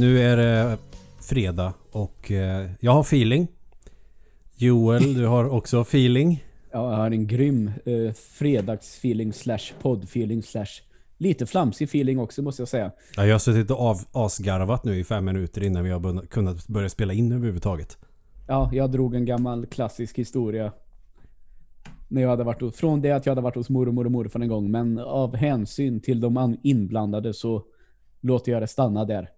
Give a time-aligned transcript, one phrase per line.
[0.00, 0.78] Nu är det
[1.20, 3.48] fredag och eh, jag har feeling.
[4.56, 6.44] Joel, du har också feeling.
[6.72, 10.66] Ja, jag har en grym eh, fredagsfeeling slash poddfeeling slash
[11.18, 12.90] lite flamsig feeling också måste jag säga.
[13.16, 16.68] Ja, jag har suttit och av, asgarvat nu i fem minuter innan vi har kunnat
[16.68, 17.98] börja spela in överhuvudtaget.
[18.48, 20.72] Ja, jag drog en gammal klassisk historia.
[22.08, 24.48] När jag hade varit från det att jag hade varit hos mormor och morfar en
[24.48, 24.70] gång.
[24.70, 27.62] Men av hänsyn till de an- inblandade så
[28.20, 29.28] låter jag det stanna där.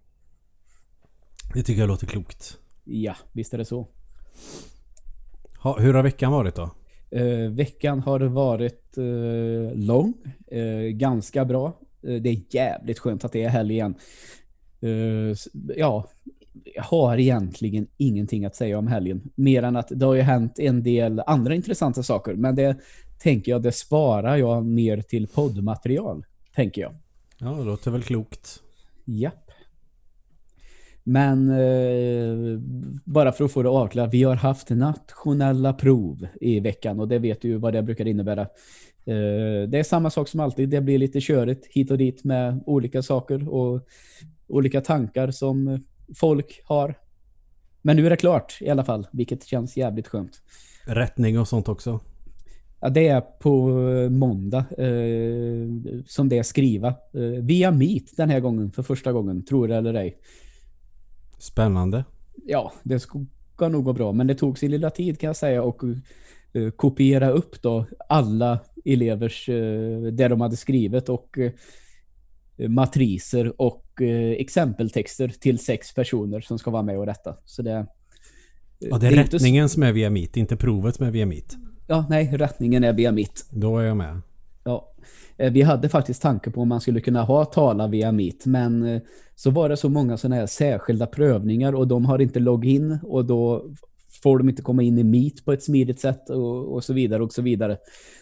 [1.55, 2.59] Det tycker jag låter klokt.
[2.85, 3.87] Ja, visst är det så.
[5.59, 6.71] Ha, hur har veckan varit då?
[7.11, 10.15] Eh, veckan har varit eh, lång.
[10.47, 11.79] Eh, ganska bra.
[12.03, 13.95] Eh, det är jävligt skönt att det är helg igen.
[14.81, 15.37] Eh,
[15.77, 16.09] ja,
[16.75, 19.31] jag har egentligen ingenting att säga om helgen.
[19.35, 22.35] Mer än att det har ju hänt en del andra intressanta saker.
[22.35, 22.77] Men det
[23.19, 26.25] tänker jag, det sparar jag mer till poddmaterial.
[26.55, 26.95] Tänker jag.
[27.39, 28.63] Ja, det låter väl klokt.
[29.05, 29.52] Japp.
[31.05, 32.61] Men eh,
[33.05, 37.19] bara för att få det avklarat, vi har haft nationella prov i veckan och det
[37.19, 38.43] vet du ju vad det brukar innebära.
[39.05, 42.63] Eh, det är samma sak som alltid, det blir lite körigt hit och dit med
[42.67, 43.87] olika saker och
[44.47, 45.85] olika tankar som
[46.17, 46.95] folk har.
[47.83, 50.43] Men nu är det klart i alla fall, vilket känns jävligt skönt.
[50.87, 52.01] Rättning och sånt också.
[52.81, 53.69] Ja, det är på
[54.11, 55.69] måndag eh,
[56.07, 56.89] som det är skriva.
[56.89, 60.19] Eh, via Meet den här gången, för första gången, tror det eller ej.
[61.43, 62.05] Spännande.
[62.47, 64.13] ja, det ska nog gå bra.
[64.13, 65.83] Men det tog sin lilla tid kan jag säga och
[66.53, 73.87] eh, kopiera upp då alla elevers, uh, det de hade skrivit och eh, matriser och
[74.39, 77.37] exempeltexter till sex personer som ska vara med och rätta.
[77.45, 77.87] Så det,
[78.79, 81.27] Ja, det är inte s- rättningen som är via Meet, inte provet som är via
[81.27, 81.57] Meet.
[81.87, 83.47] Ja, nej, rättningen är via mitt.
[83.51, 84.21] Då är jag med.
[84.65, 84.93] Ja,
[85.37, 88.83] eh, vi hade faktiskt tanke på om man skulle kunna ha tala via Meet, men
[88.83, 89.03] eh,
[89.35, 93.25] så var det så många sådana här särskilda prövningar och de har inte login och
[93.25, 93.65] då
[94.23, 97.23] får de inte komma in i Meet på ett smidigt sätt och, och så vidare
[97.23, 97.79] och så vidare.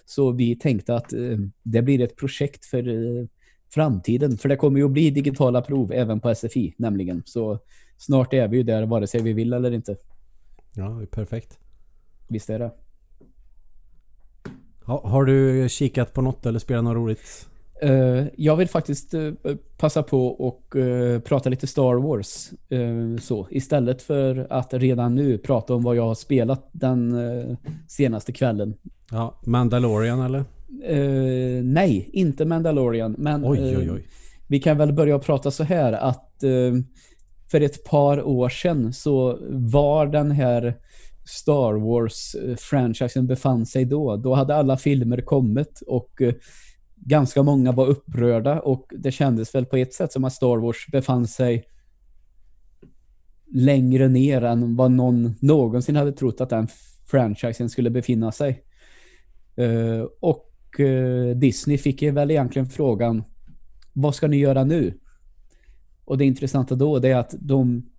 [0.07, 3.27] Så vi tänkte att eh, det blir ett projekt för eh,
[3.75, 7.23] framtiden, för det kommer ju att bli digitala prov även på SFI nämligen.
[7.27, 7.59] Så
[7.97, 9.97] snart är vi ju där vare sig vi vill eller inte.
[10.75, 11.59] Ja, det är perfekt.
[12.29, 12.71] Visst är det?
[14.91, 17.49] Ha, har du kikat på något eller spelat något roligt?
[17.83, 19.31] Eh, jag vill faktiskt eh,
[19.79, 22.51] passa på och eh, prata lite Star Wars
[23.21, 27.17] så istället för att redan nu prata om vad jag har spelat den
[27.89, 28.75] senaste kvällen.
[29.11, 30.45] Ja, Mandalorian eller?
[31.63, 34.05] Nej, inte Mandalorian, men Oj, oj, oj.
[34.47, 36.45] vi kan väl börja prata så här att
[37.51, 40.75] för ett par år sedan så var den här
[41.31, 44.17] Star Wars-franchisen befann sig då.
[44.17, 46.35] Då hade alla filmer kommit och eh,
[46.97, 50.87] ganska många var upprörda och det kändes väl på ett sätt som att Star Wars
[50.93, 51.65] befann sig
[53.53, 56.69] längre ner än vad någon någonsin hade trott att den
[57.07, 58.65] franchisen skulle befinna sig.
[59.57, 63.25] Eh, och eh, Disney fick ju väl egentligen frågan
[63.93, 64.99] vad ska ni göra nu?
[66.05, 67.91] Och det intressanta då det är att de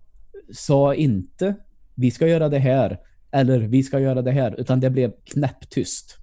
[0.52, 1.54] sa inte
[1.94, 2.98] vi ska göra det här
[3.32, 6.18] eller vi ska göra det här utan det blev knäpptyst.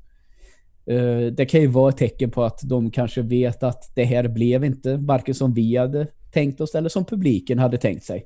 [0.86, 4.28] Eh, det kan ju vara ett tecken på att de kanske vet att det här
[4.28, 8.26] blev inte varken som vi hade tänkt oss eller som publiken hade tänkt sig.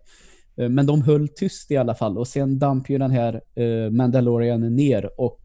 [0.57, 3.91] Eh, men de höll tyst i alla fall och sen damp ju den här eh,
[3.91, 5.41] Mandalorian ner och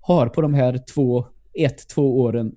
[0.00, 2.54] har på de här två, ett, två åren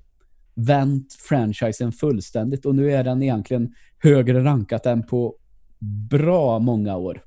[0.55, 3.73] vänt franchisen fullständigt och nu är den egentligen
[4.03, 5.35] högre rankat än på
[6.09, 7.26] bra många år.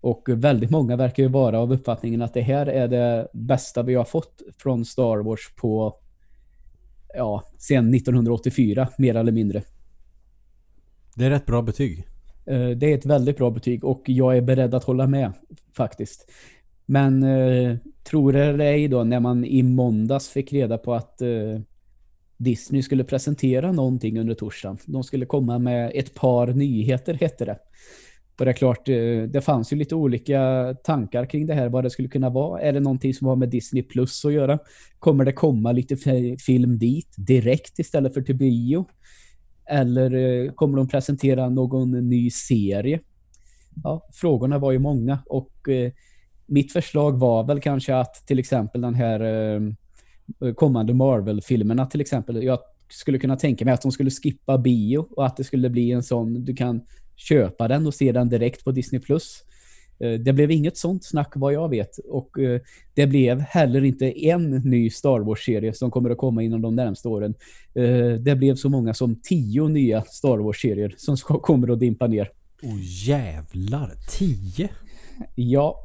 [0.00, 3.94] Och väldigt många verkar ju vara av uppfattningen att det här är det bästa vi
[3.94, 5.96] har fått från Star Wars på
[7.14, 9.62] ja, sen 1984 mer eller mindre.
[11.14, 11.98] Det är rätt bra betyg.
[12.46, 15.32] Eh, Det är ett väldigt bra betyg och jag är beredd att hålla med
[15.72, 16.30] faktiskt.
[16.86, 21.22] Men eh, tror det eller ej då när man i måndags fick reda på att
[21.22, 21.60] eh,
[22.36, 24.78] Disney skulle presentera någonting under torsdagen.
[24.86, 27.58] De skulle komma med ett par nyheter hette det.
[28.38, 31.84] Och det är klart, eh, det fanns ju lite olika tankar kring det här, vad
[31.84, 32.60] det skulle kunna vara.
[32.60, 34.58] Är det någonting som har med Disney Plus att göra?
[34.98, 35.96] Kommer det komma lite
[36.38, 38.86] film dit direkt istället för till bio?
[39.70, 43.00] Eller eh, kommer de presentera någon ny serie?
[43.84, 45.92] Ja, frågorna var ju många och eh,
[46.46, 52.42] mitt förslag var väl kanske att till exempel den här eh, kommande Marvel-filmerna till exempel.
[52.42, 52.58] Jag
[52.88, 56.02] skulle kunna tänka mig att de skulle skippa bio och att det skulle bli en
[56.02, 56.80] sån, du kan
[57.18, 59.00] köpa den och se den direkt på Disney+.
[60.00, 62.60] Eh, Det blev inget sånt snack vad jag vet och eh,
[62.94, 67.08] det blev heller inte en ny Star Wars-serie som kommer att komma inom de närmsta
[67.08, 67.34] åren.
[67.74, 72.06] Eh, Det blev så många som tio nya Star Wars-serier som ska, kommer att dimpa
[72.06, 72.30] ner.
[72.62, 72.78] Oh
[73.08, 74.68] jävlar, 10?
[75.34, 75.76] Ja,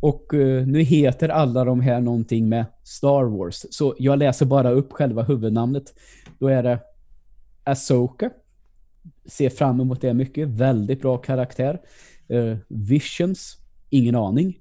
[0.00, 0.26] och
[0.66, 3.66] nu heter alla de här någonting med Star Wars.
[3.70, 5.94] Så jag läser bara upp själva huvudnamnet.
[6.38, 6.78] Då är det
[7.64, 8.30] Asoka.
[9.26, 10.48] Ser fram emot det mycket.
[10.48, 11.80] Väldigt bra karaktär.
[12.32, 13.56] Uh, Visions.
[13.90, 14.60] Ingen aning.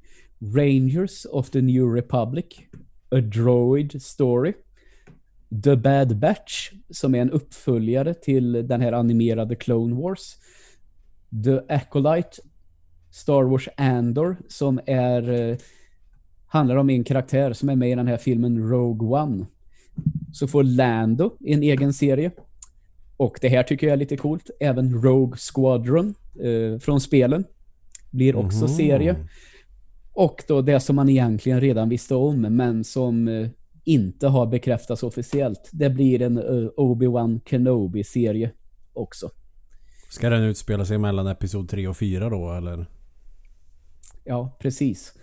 [0.56, 2.46] Rangers of the New Republic.
[3.12, 4.54] A Droid Story.
[5.64, 10.36] The Bad Batch, som är en uppföljare till den här animerade Clone Wars.
[11.44, 12.42] The Acolyte,
[13.12, 15.58] Star Wars Andor, som är uh,
[16.50, 19.46] handlar om en karaktär som är med i den här filmen Rogue One.
[20.34, 22.32] Så får Lando en egen serie.
[23.20, 24.50] Och det här tycker jag är lite coolt.
[24.60, 27.44] Även Rogue Squadron eh, från spelen
[28.12, 28.68] blir också Mhm.
[28.68, 29.16] serie.
[30.14, 33.48] Och då det som man egentligen redan visste om, men som eh,
[33.84, 35.70] inte har bekräftats officiellt.
[35.72, 38.52] Det blir en eh, Obi-Wan Kenobi-serie
[38.94, 39.30] också.
[40.10, 42.86] Ska den utspela sig mellan episod 3 och 4 då eller?
[44.24, 45.14] Ja, precis.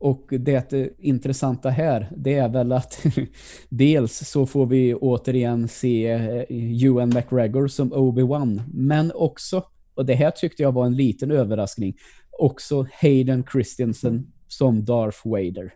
[0.00, 3.06] Och det intressanta här, det är väl att
[3.68, 6.44] dels så får vi återigen se eh,
[6.84, 9.64] Ewan McGregor som Obi-Wan, men också,
[9.94, 11.96] och det här tyckte jag var en liten överraskning,
[12.38, 15.74] också Hayden Christensen som Darth Vader.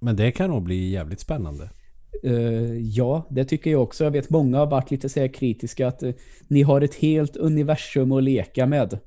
[0.00, 1.70] Men det kan nog bli jävligt spännande.
[2.22, 4.04] Eh, ja, det tycker jag också.
[4.04, 6.12] Jag vet många har varit lite så kritiska att eh,
[6.48, 8.98] ni har ett helt universum att leka med.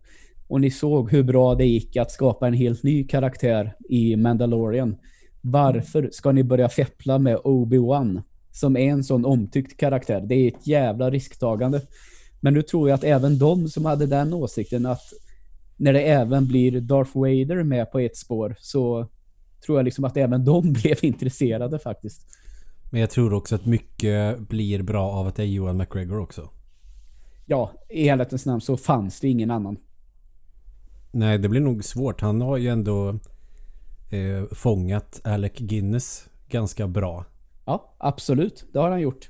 [0.52, 4.96] Och ni såg hur bra det gick att skapa en helt ny karaktär i Mandalorian.
[5.42, 8.22] Varför ska ni börja feppla med Obi-Wan
[8.52, 10.22] som är en sån omtyckt karaktär?
[10.22, 11.82] Det är ett jävla risktagande.
[12.40, 15.14] Men nu tror jag att även de som hade den åsikten att
[15.78, 19.08] när det även blir Darth Vader med på ett spår så
[19.66, 22.22] tror jag liksom att även de blev intresserade faktiskt.
[22.92, 26.50] Men jag tror också att mycket blir bra av att det är Johan McGregor också.
[27.46, 29.78] ja, i ärlighetens namn så fanns det ingen annan.
[31.12, 32.22] Nej, det blir nog svårt.
[32.22, 33.10] Han har ju ändå
[34.10, 37.26] eh, fångat Alec Guinness ganska bra.
[37.66, 38.66] Ja, absolut.
[38.74, 39.30] Det har han gjort.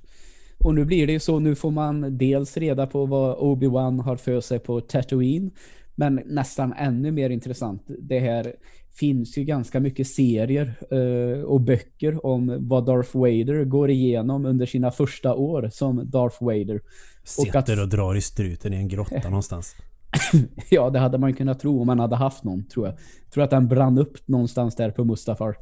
[0.59, 4.15] Och nu blir det ju så, nu får man dels reda på vad Obi-Wan har
[4.15, 5.51] för sig på Tatooine.
[5.95, 8.55] Men nästan ännu mer intressant, det här
[8.93, 14.65] finns ju ganska mycket serier eh, och böcker om vad Darth Vader går igenom under
[14.65, 16.75] sina första år som Darth Vader.
[16.75, 19.75] Och att- Sitter och drar i struten i en grotta någonstans.
[20.69, 22.95] Ja, det hade man kunnat tro om man hade haft någon, tror jag.
[23.33, 25.55] tror att den brann upp någonstans där på Mustafar.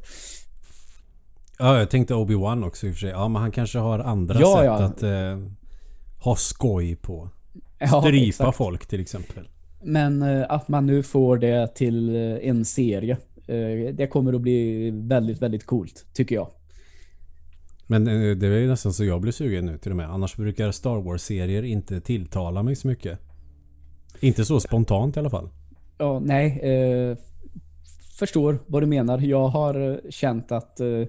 [1.58, 3.10] Ja, jag tänkte Obi-Wan också i och för sig.
[3.10, 4.82] Ja, men han kanske har andra Ja, sätt ja.
[4.84, 5.46] att eh,
[6.24, 7.28] ha skoj på.
[7.78, 8.56] Ja, Strypa exakt.
[8.56, 9.48] folk till exempel.
[9.84, 14.40] Men eh, att man nu får det till eh, en serie, eh, det kommer att
[14.40, 16.48] bli väldigt, väldigt coolt, tycker jag.
[17.86, 20.10] Men eh, det är ju nästan så jag blir sugen nu till och med.
[20.10, 23.18] Annars brukar Star Wars-serier inte tilltala mig så mycket.
[24.20, 25.48] Inte så spontant i alla fall.
[25.98, 26.58] Ja, nej.
[26.60, 27.16] Eh,
[28.18, 29.18] förstår vad du menar.
[29.18, 31.04] Jag har eh, känt att eh,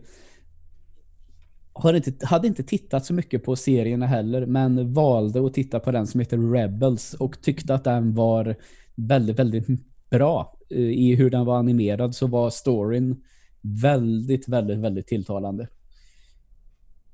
[1.74, 5.92] har inte, hade inte tittat så mycket på serierna heller, men valde att titta på
[5.92, 8.56] den som heter Rebels och tyckte att den var
[8.96, 9.68] väldigt, väldigt
[10.10, 10.58] bra.
[10.70, 13.24] Eh, I hur den var animerad så var storyn
[13.62, 15.68] väldigt, väldigt, väldigt tilltalande.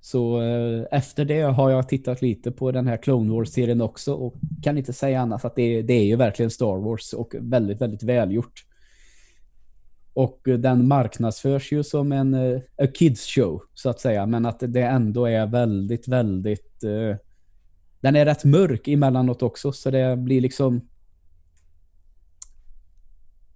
[0.08, 4.34] Så eh, efter det har jag tittat lite på den här Clone Wars-serien också och
[4.64, 8.04] kan inte säga annat att det, det är ju verkligen Star Wars och väldigt, väldigt
[8.04, 8.66] välgjort.
[10.14, 14.46] Och eh, den marknadsförs ju som en eh, a kids show så att säga, men
[14.46, 17.16] att det ändå är väldigt, väldigt Uh,
[18.02, 20.82] den är rätt mörk emellanåt också, så det blir liksom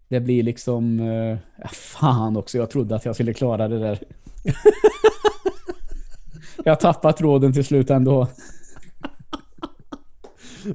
[0.08, 1.38] det blir liksom Uh,
[1.74, 4.00] fan också, jag trodde att jag skulle klara det där.
[6.66, 8.28] jag tappade tråden till slut ändå.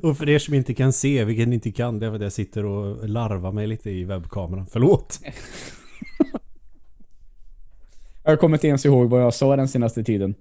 [0.03, 2.23] Och för er som inte kan se, vilket ni inte kan, det är för att
[2.23, 4.67] jag sitter och larvar mig lite i webbkameran.
[4.67, 5.21] Förlåt!
[8.25, 10.35] Jag kommer inte ens ihåg vad jag sa den senaste tiden.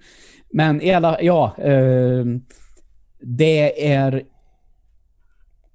[0.50, 1.56] Men i alla, ja.
[1.58, 2.26] Eh,
[3.20, 4.24] det är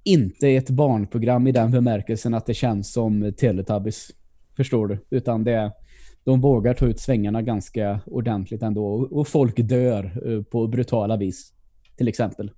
[0.03, 4.11] inte ett barnprogram i den bemärkelsen att det känns som Teletubbies.
[4.57, 4.99] Förstår du?
[5.09, 5.71] Utan det är,
[6.23, 8.85] de vågar ta ut svängarna ganska ordentligt ändå.
[9.11, 11.53] Och, folk dör eh, på brutala vis.
[11.97, 12.51] Till exempel.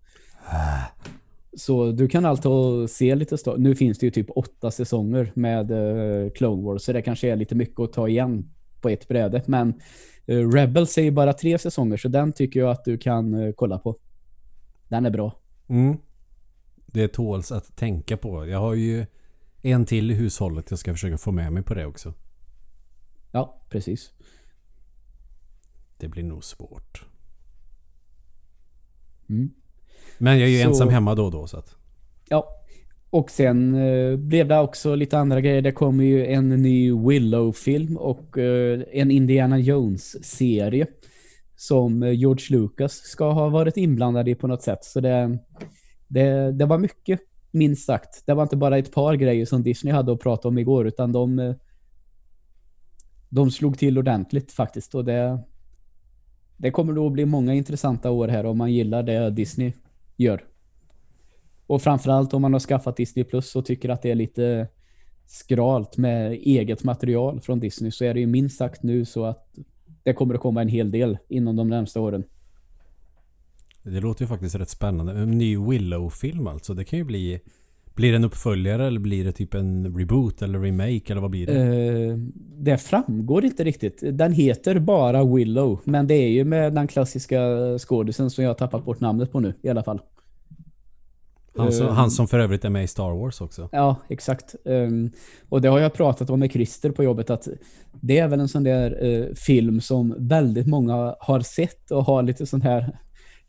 [1.58, 5.72] Så du kan alltså se lite stå- Nu finns det ju typ åtta säsonger med
[5.72, 8.50] eh, Clone Wars, så det kanske är lite mycket att ta igen
[8.82, 9.44] på ett bräde.
[9.46, 9.74] Men
[10.26, 13.80] eh, Rebels är ju bara tre säsonger, så den tycker jag att du kan kolla
[13.80, 13.96] på.
[14.88, 15.36] Den är bra.
[15.68, 15.98] Mm.
[16.86, 18.48] Det tåls att tänka på.
[18.48, 19.06] Jag har ju
[19.62, 20.66] en till i hushållet.
[20.70, 22.14] Jag ska försöka få med mig på det också.
[23.34, 24.12] Ja, precis.
[25.98, 27.06] Det blir nog svårt.
[29.30, 29.50] Mm.
[30.18, 31.76] Men jag är ju Så- ensam hemma då och då så att...
[32.30, 32.48] Ja.
[33.10, 35.62] Och sen eh, blev det också lite andra grejer.
[35.62, 40.88] Det kommer ju en ny Willow-film och eh, en Indiana Jones-serie
[41.56, 44.84] som eh, George Lucas ska ha varit inblandad i på något sätt.
[44.84, 45.40] Så det,
[46.08, 47.20] det, det var mycket,
[47.52, 48.24] minst sagt.
[48.26, 51.12] Det var inte bara ett par grejer som Disney hade att prata om igår, utan
[51.12, 51.56] de, eh,
[53.34, 54.96] de slog till ordentligt faktiskt.
[54.96, 55.40] Och det,
[56.58, 59.74] det kommer då att bli många intressanta år här om man gillar det Disney
[60.16, 60.44] gör.
[61.68, 64.68] Och framförallt om man har skaffat Disney Plus och tycker att det är lite
[65.26, 69.56] skralt med eget material från Disney så är det ju minst sagt nu så att
[70.04, 72.24] det kommer att komma en hel del inom de närmsta åren.
[73.84, 75.14] Det låter ju faktiskt rätt spännande.
[75.14, 76.74] En ny Willow-film alltså.
[76.74, 77.40] Det kan ju bli...
[77.96, 81.48] Blir det en uppföljare eller blir det typ en reboot eller remake eller vad blir
[81.48, 81.54] det?
[81.54, 82.18] Eh,
[82.58, 84.04] det framgår inte riktigt.
[84.12, 87.40] Den heter bara Willow men det är ju med den klassiska
[87.80, 90.02] skådisen som jag har tappat bort namnet på nu i alla fall.
[91.58, 93.70] Han som, Eh, han som för övrigt är med i Star Wars också.
[93.72, 94.56] Ja, exakt.
[94.66, 95.12] Um,
[95.50, 97.48] och det har jag pratat om med Christer på jobbet att
[97.92, 102.24] det är väl en sån där eh, film som väldigt många har sett och har
[102.24, 103.00] lite sån här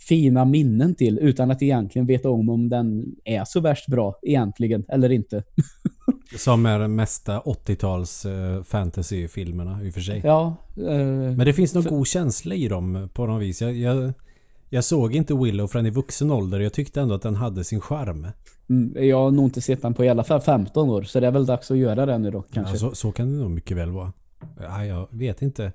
[0.09, 4.85] fina minnen till utan att egentligen veta om om den är så värst bra egentligen
[4.89, 5.43] eller inte.
[6.39, 10.21] Som är den mesta 80-tals eh, fantasyfilmerna i och för sig.
[10.25, 13.63] Ja, eh, Men det finns någon god känsla i dem på något vis.
[13.63, 14.13] Jag, jag,
[14.69, 16.61] jag såg inte Willow förrän i vuxen ålder.
[16.61, 18.27] Jag tyckte ändå att den hade sin charm.
[18.71, 21.27] mm, jag har nog inte sett den på i alla fall 15 år så det
[21.27, 22.75] är väl dags att göra det nu då kanske.
[22.75, 24.13] Ja, så, så kan det nog mycket väl vara.
[24.61, 25.73] Ja, jag vet inte.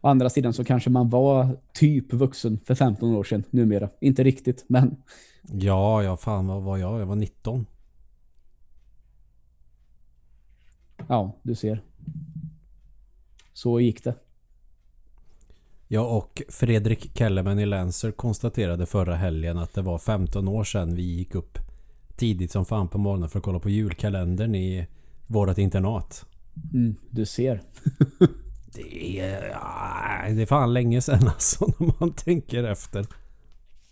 [0.00, 3.88] Å andra sidan så kanske man var typ vuxen för 15 år sedan numera.
[4.00, 4.96] Inte riktigt, men
[5.42, 7.00] Ja, ja fan vad var jag?
[7.00, 7.66] Jag var 19.
[11.08, 11.82] ja, du ser.
[13.52, 14.14] Så gick det.
[15.88, 20.94] Jag och Fredrik Kellerman i Lancer konstaterade förra helgen att det var 15 år sedan
[20.94, 21.58] vi gick upp
[22.16, 24.86] tidigt som fan på morgonen för att kolla på julkalendern i
[25.26, 26.26] vårat internat.
[26.74, 27.62] Mm, du ser.
[28.74, 33.06] Det är, ja, det är fan länge sedan alltså när man tänker efter.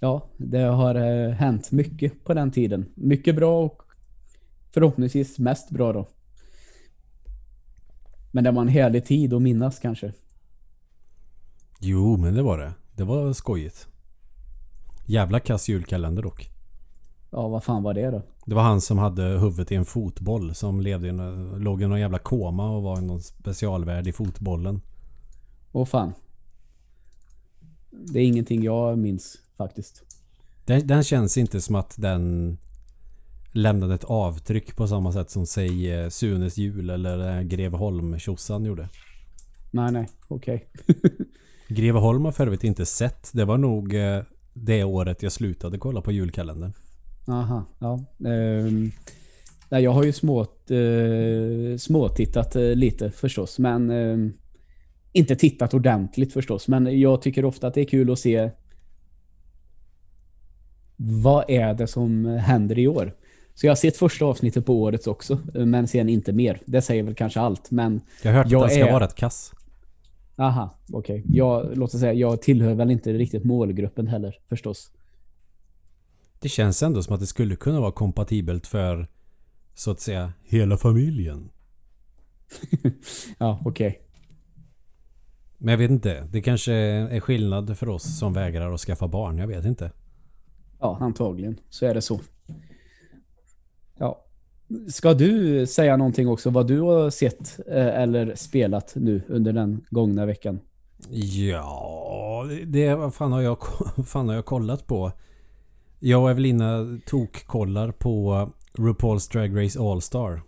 [0.01, 2.87] Ja, det har eh, hänt mycket på den tiden.
[2.95, 3.83] Mycket bra och
[4.71, 6.09] förhoppningsvis mest bra då.
[8.31, 10.13] Men det var en härlig tid att minnas kanske.
[11.81, 12.73] Jo, men det var det.
[12.93, 13.89] Det var skojigt.
[15.07, 16.56] Jävla kass julkalender dock.
[17.37, 18.23] Ja, vad fan var det då?
[18.47, 21.87] Det var han som hade huvudet i en fotboll som levde i en, låg i
[21.87, 24.81] någon jävla koma och var i någon specialvärld i fotbollen.
[25.73, 26.13] Åh fan.
[27.91, 30.05] Det är ingenting jag minns faktiskt.
[30.65, 32.57] Den, den känns inte som att den
[33.53, 38.65] lämnade ett avtryck på samma sätt som säg eh, Sunes jul eller eh, Greveholm tjosan
[38.65, 38.89] gjorde.
[39.71, 40.69] Nej, nej, okej.
[41.69, 43.31] Greveholm har för övrigt inte sett.
[43.33, 46.73] Det var nog eh, det året jag slutade kolla på julkalendern.
[47.27, 48.01] Aha, ja.
[48.29, 48.91] Ehm,
[49.69, 54.33] nej, jag har ju småt, eh, småtittat eh, lite förstås, men ehm,
[55.13, 56.69] inte tittat ordentligt förstås.
[56.69, 58.51] Men jag tycker ofta att det är kul att se
[60.97, 63.15] vad är det som händer i år.
[63.55, 66.61] Så jag har sett första avsnittet på årets också, men sen inte mer.
[66.67, 69.05] Det säger väl kanske allt, men Jag har hört Jag att den ska är- vara
[69.05, 69.53] rätt kass.
[70.37, 71.25] aha, okej.
[71.29, 74.91] Jag, låt oss säga, jag tillhör väl inte riktigt målgruppen heller, förstås.
[76.41, 79.09] Det känns ändå som att det skulle kunna vara kompatibelt för
[79.75, 81.51] så att säga hela familjen.
[83.39, 84.03] Ja, okej.
[85.59, 86.29] Men jag vet inte.
[86.33, 89.39] Det kanske är skillnad för oss som vägrar att skaffa barn.
[89.39, 89.93] Jag vet inte.
[90.81, 91.61] Ja, antagligen.
[91.71, 92.21] Så är det så.
[93.99, 94.23] Ja.
[94.89, 99.85] Ska du säga någonting också vad du har sett eh, eller spelat nu under den
[99.91, 100.61] gångna veckan?
[101.11, 103.59] Ja, det vad fan har jag,
[104.07, 105.13] fan har jag kollat på?
[105.99, 110.43] Jag och Evelina tok-kollar på RuPaul's Drag Race All-Star.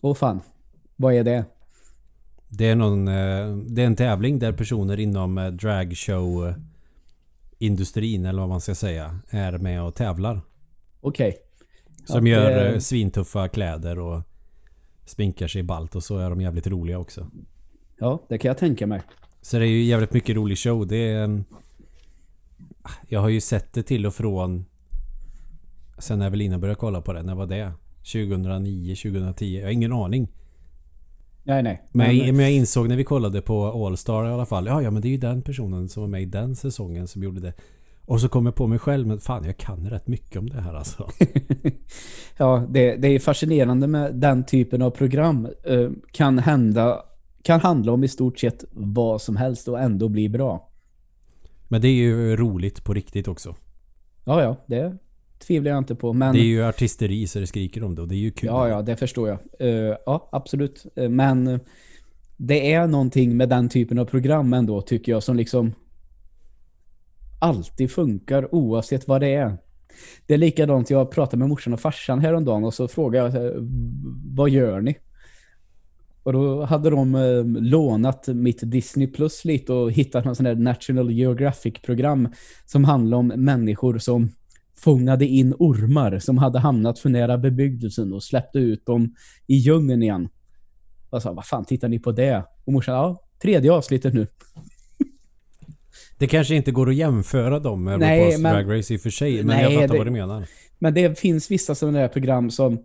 [0.00, 0.40] Åh fan.
[0.96, 1.44] Vad är det?
[2.48, 6.54] Det är, någon, eh, det är en tävling där personer inom eh, dragshow
[7.58, 10.40] industrin eller vad man ska säga är med och tävlar.
[11.00, 11.36] Okej.
[12.04, 14.22] Som Ja, gör det- eh, svintuffa kläder och
[15.04, 17.30] sminkar sig ballt och så är de jävligt roliga också.
[17.98, 19.02] Ja, det kan jag tänka mig.
[19.42, 20.86] Så det är ju jävligt mycket rolig show.
[20.86, 21.24] Det är...
[21.24, 21.44] mm,
[23.08, 24.64] Jag har ju sett det till och från
[25.98, 27.22] sen Evelina började kolla på det.
[27.22, 27.72] När var det?
[28.12, 29.58] 2009, 2010?
[29.58, 30.28] Jag har ingen aning.
[31.44, 31.82] Nej, nej.
[31.92, 34.66] Men, men jag insåg när vi kollade på All-Star i alla fall.
[34.66, 37.22] Ja, ja men det är ju den personen som var med i den säsongen som
[37.22, 37.52] gjorde det.
[38.04, 40.60] Och så kom jag på mig själv, men fan jag kan rätt mycket om det
[40.60, 41.08] här alltså.
[42.36, 45.48] ja, det, det är fascinerande med den typen av program.
[45.64, 47.02] Eh, kan hända
[47.42, 50.68] kan handla om i stort sett vad som helst och ändå bli bra.
[51.72, 53.56] Men det är ju roligt på riktigt också.
[54.24, 54.98] Ja, ja, det
[55.38, 56.12] tvivlar jag inte på.
[56.12, 56.34] Men...
[56.34, 58.46] Det är ju artisteri så det skriker om det och det är ju kul.
[58.46, 59.38] Ja, ja, det förstår jag.
[59.60, 60.86] Uh, ja, absolut.
[60.98, 61.60] Uh, men
[62.36, 65.72] det är någonting med den typen av program ändå, tycker jag, som liksom
[67.38, 69.56] alltid funkar oavsett vad det är.
[70.26, 73.54] Det är likadant, jag pratade med morsan och farsan häromdagen och så frågade jag,
[74.36, 74.96] vad gör ni?
[76.22, 80.54] Och då hade de eh, lånat mitt Disney Plus lite och hittat någon sån där
[80.54, 82.28] National Geographic-program
[82.66, 84.30] som handlar om människor som
[84.76, 89.14] fångade in ormar som hade hamnat för nära bebyggelsen och släppte ut dem
[89.46, 90.28] i djungeln igen.
[91.10, 92.44] Och sa, vad fan tittar ni på det?
[92.64, 94.26] Och morsan, ja, tredje avsnittet nu.
[96.18, 99.36] Det kanske inte går att jämföra dem med RuPaul's Drag Race i och för sig,
[99.36, 100.44] men nej, jag fattar det, vad du menar.
[100.78, 102.78] Men det finns vissa sådana där program som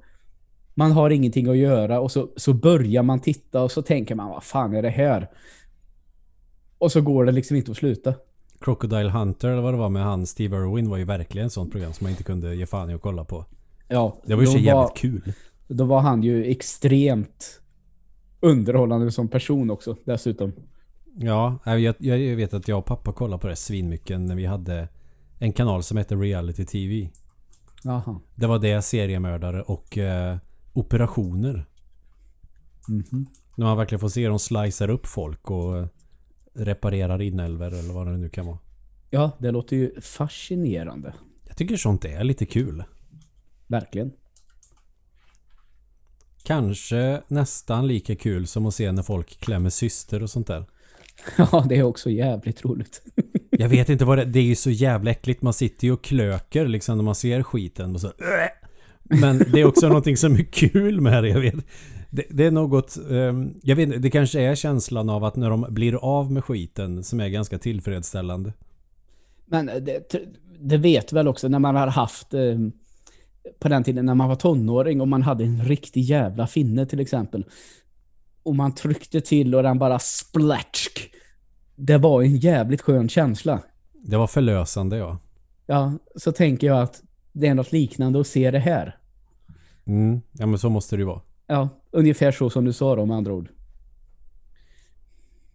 [0.77, 4.29] man har ingenting att göra och så, så börjar man titta och så tänker man,
[4.29, 5.29] vad fan är det här?
[6.77, 8.13] Och så går det liksom inte att sluta.
[8.59, 11.71] Crocodile Hunter eller vad det var med han Steve Irwin var ju verkligen ett sånt
[11.71, 13.45] program som man inte kunde ge fan i att kolla på.
[13.87, 14.17] Ja.
[14.25, 15.33] Det var ju så jävligt var, kul.
[15.67, 17.61] Då var han ju extremt
[18.39, 20.53] underhållande som person också dessutom.
[21.19, 24.87] Ja, jag, jag vet att jag och pappa kollade på det svinmycket när vi hade
[25.39, 27.09] en kanal som hette Reality TV.
[27.85, 28.21] Aha.
[28.35, 30.37] Det var det, seriemördare och eh,
[30.77, 31.65] operationer.
[32.89, 33.25] Mm -hmm.
[33.55, 35.87] När man verkligen får se dem slicear upp folk och eh,
[36.53, 38.57] reparerar inälvor eller vad det nu kan vara.
[39.09, 41.13] Ja, det låter ju fascinerande.
[41.47, 42.83] Jag tycker sånt är lite kul.
[43.67, 44.11] Verkligen.
[46.43, 50.65] Kanske nästan lika kul som att se när folk klämmer syster och sånt där.
[51.37, 53.01] Ja, det är också jävligt roligt.
[53.51, 54.25] Jag vet inte vad det är.
[54.25, 55.41] Det är ju så jävla äckligt.
[55.41, 57.95] Man sitter ju och klöker liksom när man ser skiten.
[57.95, 58.11] Och så,
[59.09, 61.29] men det är också någonting som är kul med det.
[61.29, 61.55] Jag vet.
[62.09, 62.97] Det, det är något...
[63.07, 67.03] Um, jag vet Det kanske är känslan av att när de blir av med skiten
[67.03, 68.53] som är ganska tillfredsställande.
[69.45, 70.15] Men det,
[70.59, 72.33] det vet väl också när man har haft...
[72.33, 72.71] Um,
[73.59, 76.99] på den tiden när man var tonåring och man hade en riktig jävla finne till
[76.99, 77.45] exempel
[78.47, 81.11] och man tryckte till och den bara splatsk.
[81.75, 83.59] Det var en jävligt skön känsla.
[83.93, 85.17] Det var förlösande, ja.
[85.65, 88.96] Ja, så tänker jag att det är något liknande att se det här.
[89.87, 91.21] Mm, ja men så måste det ju vara.
[91.47, 93.49] Ja, ungefär så som du sa då med andra ord.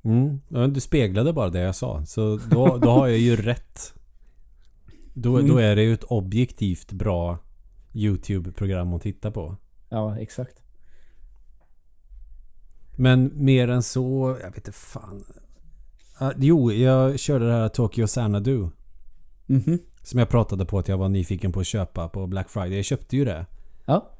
[0.04, 0.40] Mm,
[0.72, 2.04] du speglade bara det jag sa.
[2.06, 3.94] Så då, då har jag ju rätt.
[5.14, 5.50] Då, mm.
[5.50, 7.38] då är det ju ett objektivt bra
[7.92, 9.56] YouTube-program att titta på.
[9.88, 10.62] Ja, exakt.
[12.96, 15.24] Men mer än så, jag vet inte fan.
[16.22, 18.56] Uh, jo, jag körde det här Tokyo Xanadu.
[19.48, 19.78] Mm -hmm.
[20.02, 22.76] Som jag pratade på att jag var nyfiken på att köpa på Black Friday.
[22.76, 23.46] Jag köpte ju det.
[23.84, 24.10] Ja.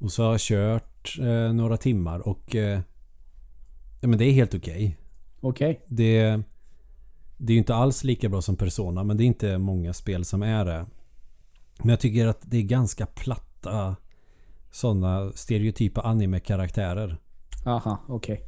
[0.00, 2.80] Och så har jag kört eh, några timmar och eh,
[4.00, 4.72] ja, men det är helt okej.
[4.72, 4.94] Okay.
[5.40, 5.70] Okej.
[5.70, 5.96] Okay.
[5.96, 6.42] Det,
[7.36, 10.24] det är ju inte alls lika bra som Persona men det är inte många spel
[10.24, 10.86] som är det.
[11.78, 13.96] Men jag tycker att det är ganska platta
[14.70, 17.16] sådana stereotypa anime-karaktärer.
[17.64, 18.34] Aha, okej.
[18.34, 18.46] Okay.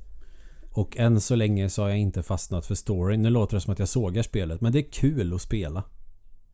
[0.75, 3.23] Och än så länge så har jag inte fastnat för storyn.
[3.23, 4.61] Nu låter det som att jag sågar spelet.
[4.61, 5.85] Men det är kul att spela.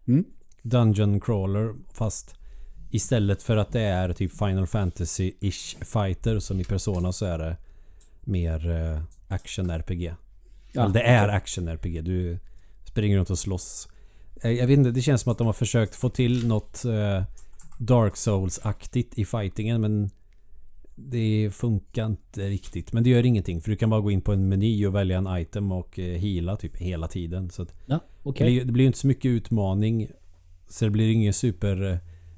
[0.06, 0.24] Mm.
[0.62, 2.34] Dungeon crawler fast
[2.90, 7.57] istället för att det är typ Final Fantasy-ish fighter som i Persona så är det
[8.20, 10.14] mer eh, action-RPG.
[10.72, 10.83] Ja.
[10.83, 12.03] Eller det är action-RPG.
[12.03, 12.38] Du
[12.85, 13.88] springer runt och slåss.
[14.42, 17.22] Jag, jag vet inte, det känns som att de har försökt få till något eh,
[17.79, 20.11] Dark Souls-aktigt i fightingen men
[20.94, 22.92] det funkar inte riktigt.
[22.92, 23.61] Men det gör ingenting.
[23.61, 26.18] För du kan bara gå in på en meny och välja en item och eh,
[26.18, 27.51] hila typ hela tiden.
[27.51, 28.59] Så ja, okay.
[28.64, 30.11] det, blir, inte så mycket utmaning.
[30.68, 31.33] Så det blir ingen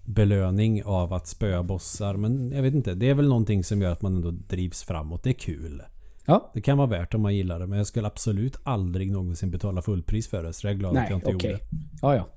[0.06, 2.16] superbelöning av att spöa bossar.
[2.16, 2.94] Men jag vet inte.
[2.94, 5.22] Det är väl någonting som gör att man ändå drivs framåt.
[5.22, 5.82] Det är kul.
[6.26, 6.50] Ja.
[6.54, 7.66] Det kan vara värt om man gillar det.
[7.66, 10.52] Men jag skulle absolut aldrig någonsin betala fullpris för det.
[10.52, 11.50] Så jag är glad Nej, att jag inte okay.
[11.50, 11.64] gjorde.
[12.02, 12.28] Ja, ja.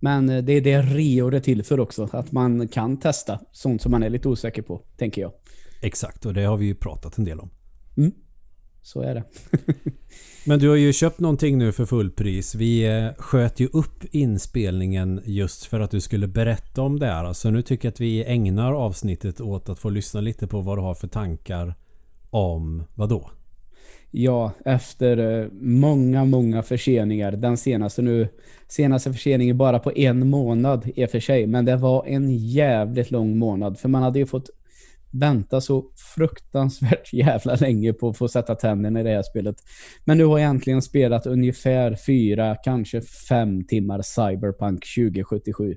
[0.00, 2.08] Men eh, det är det Rio är till för också.
[2.12, 5.32] Att man kan testa sånt som man är lite osäker på, tänker jag.
[5.82, 7.50] Exakt, och det har vi ju pratat en del om.
[7.96, 8.12] Mm.
[8.86, 9.24] Så är det.
[10.46, 12.54] Men du har ju köpt någonting nu för fullpris.
[12.54, 17.32] Vi eh, sköt ju upp inspelningen just för att du skulle berätta om det här.
[17.32, 20.78] Så nu tycker jag att vi ägnar avsnittet åt att få lyssna lite på vad
[20.78, 21.74] du har för tankar
[22.30, 23.30] om vad då?
[24.10, 27.32] Ja, efter eh, många, många förseningar.
[27.32, 28.28] Den senaste nu,
[28.68, 31.46] senaste förseningen bara på en månad i och för sig.
[31.46, 33.78] Men det var en jävligt lång månad.
[33.78, 34.50] För man hade ju fått
[35.10, 39.56] vänta så fruktansvärt jävla länge på att få sätta tänderna i det här spelet.
[40.04, 45.76] Men nu har jag äntligen spelat ungefär fyra, kanske fem timmar Cyberpunk 2077.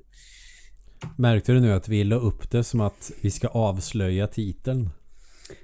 [1.16, 4.90] Märkte du nu att vi la upp det som att vi ska avslöja titeln?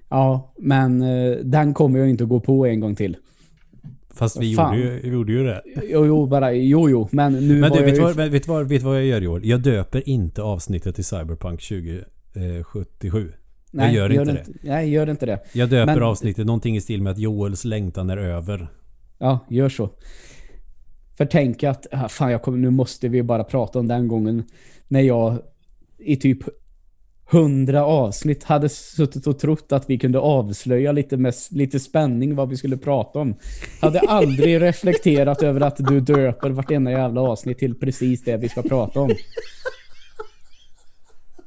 [0.09, 3.17] Ja, men eh, den kommer jag inte att gå på en gång till.
[4.15, 4.79] Fast vi Fan.
[4.79, 5.63] gjorde ju, gjorde ju det.
[5.83, 7.09] Jo, jo, bara, jo, jo.
[7.13, 9.45] Men nu Men du, vet ju- vad, vet, vad, vet vad jag gör Joel?
[9.45, 13.33] Jag döper inte avsnittet till Cyberpunk 2077.
[13.77, 14.45] Nej, gör inte det.
[14.63, 15.41] Nej, gör inte det.
[15.53, 18.69] Jag döper Men- avsnittet någonting i stil med att Joels längtan är över.
[19.19, 19.91] Ja, gör så.
[21.17, 24.45] För tänk att, ah, fan jag kommer, nu måste vi bara prata om den gången
[24.89, 25.39] när jag
[25.99, 26.39] i typ
[27.31, 32.49] hundra avsnitt hade suttit och trott att vi kunde avslöja lite, med, lite spänning vad
[32.49, 33.35] vi skulle prata om.
[33.81, 38.63] Hade aldrig reflekterat över att du döper vartenda jävla avsnitt till precis det vi ska
[38.63, 39.11] prata om.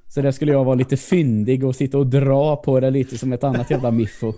[0.10, 3.34] Så där skulle jag vara lite fyndig och sitta och dra på det lite som
[3.34, 4.34] ett annat jävla miffo.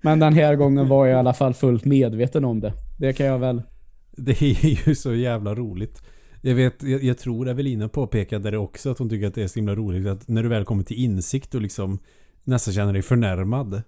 [0.00, 2.72] Men den här gången var jag i alla fall fullt medveten om det.
[2.98, 3.62] Det kan jag väl...
[4.10, 6.02] Det är ju så jävla roligt.
[6.40, 9.48] Jag vet, jag, jag tror Evelina påpekade det också att hon tycker att det är
[9.48, 11.98] så himla roligt att när du väl kommer till insikt och liksom
[12.44, 13.82] nästan känner dig förnärmad.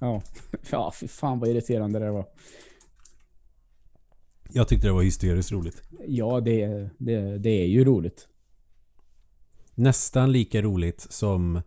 [0.00, 0.22] Ja,
[0.70, 2.24] ja fy fan vad irriterande det var.
[4.52, 5.82] Jag tyckte det var hysteriskt roligt.
[6.06, 8.28] Ja, det, det, det är ju roligt.
[9.74, 11.60] Nästan lika roligt som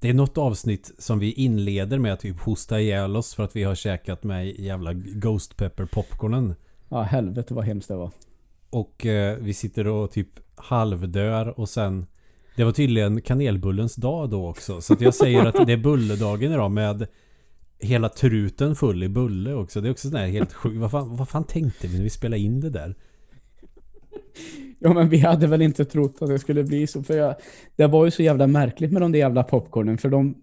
[0.00, 3.56] det är något avsnitt som vi inleder med att typ hosta ihjäl oss för att
[3.56, 6.54] vi har käkat med jävla Ghost Pepper popcornen.
[6.88, 8.10] Ja, helvete vad hemskt det var.
[8.70, 12.06] Och eh, vi sitter och typ halvdör och sen
[12.56, 14.80] Det var tydligen kanelbullens dag då också.
[14.80, 17.06] Så jag säger att det är bulledagen idag med
[17.82, 19.80] Hela truten full i bulle också.
[19.80, 20.76] Det är också sådär helt sjukt.
[20.76, 22.94] Vad fan, vad fan tänkte vi när vi spelade in det där?
[24.78, 27.02] Ja, men vi hade väl inte trott att det skulle bli så.
[27.02, 27.34] För jag,
[27.76, 29.98] det var ju så jävla märkligt med de där jävla popcornen.
[29.98, 30.34] För de,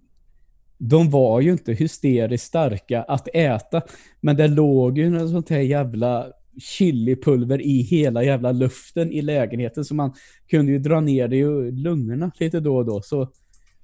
[0.77, 3.81] de var ju inte hysteriskt starka att äta.
[4.21, 6.27] Men det låg ju något sånt här jävla
[6.59, 9.85] chilipulver i hela jävla luften i lägenheten.
[9.85, 10.13] Så man
[10.49, 13.01] kunde ju dra ner det i lungorna lite då och då.
[13.01, 13.29] Så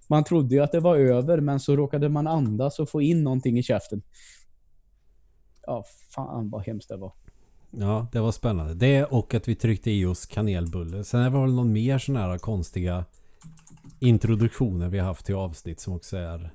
[0.08, 3.24] man trodde ju att det var över, men så råkade man andas och få in
[3.24, 4.02] någonting i käften.
[5.65, 5.84] Ja,
[6.15, 7.13] fan vad hemskt det var.
[7.72, 8.74] Ja, det var spännande.
[8.74, 11.04] Det och att vi tryckte i oss kanelbulle.
[11.04, 13.06] Sen var det väl någon mer sån här konstiga
[14.00, 16.54] introduktioner vi har haft till avsnitt som också är...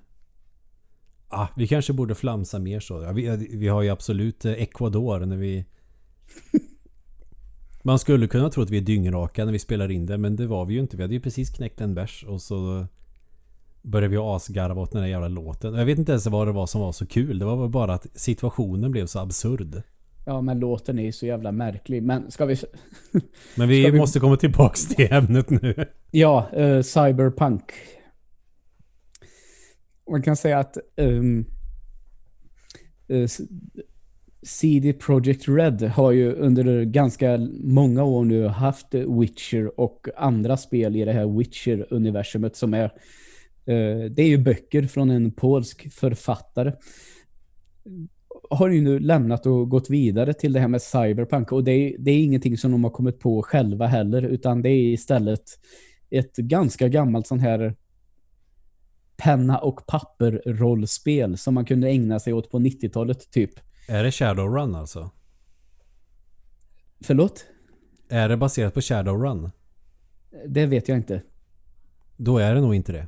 [1.28, 3.02] Ah, vi kanske borde flamsa mer så.
[3.02, 5.64] Ja, vi, vi har ju absolut eh, Ecuador när vi...
[7.82, 10.46] Man skulle kunna tro att vi är dyngraka när vi spelar in det, men det
[10.46, 10.96] var vi ju inte.
[10.96, 12.86] Vi hade ju precis knäckt en bärs och så
[13.82, 15.74] började vi asgarva åt den där jävla låten.
[15.74, 17.38] Jag vet inte ens vad det var som var så kul.
[17.38, 19.82] Det var väl bara att situationen blev så absurd.
[20.26, 22.02] Ja, men låten är ju så jävla märklig.
[22.02, 22.56] Men ska vi...
[23.56, 25.86] Men vi, vi- måste komma tillbaks till ämnet nu.
[26.10, 27.62] Ja, eh, Cyberpunk.
[30.10, 31.44] Man kan säga att ehm,
[33.08, 33.40] eh, s-
[34.42, 40.96] CD Projekt Red har ju under ganska många år nu haft Witcher och andra spel
[40.96, 42.90] i det här Witcher-universumet som är eh,
[43.64, 46.72] det är ju böcker från en polsk författare.
[48.50, 51.96] Har ju nu lämnat och gått vidare till det här med Cyberpunk och det är,
[51.98, 55.42] det är ingenting som de har kommit på själva heller utan det är istället
[56.10, 57.74] ett ganska gammalt sån här
[59.16, 63.50] penna och papper-rollspel som man kunde ägna sig åt på 90-talet typ.
[63.88, 65.10] Är det Shadowrun alltså?
[67.00, 67.46] Förlåt?
[68.08, 69.50] Är det baserat på Shadowrun?
[70.46, 71.22] Det vet jag inte.
[72.16, 73.06] Då är det nog inte det.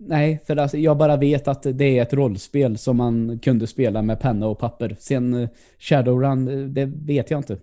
[0.00, 4.02] Nej, för alltså, jag bara vet att det är ett rollspel som man kunde spela
[4.02, 4.96] med penna och papper.
[4.98, 7.58] Sen eh, Shadowrun, eh, det vet jag inte.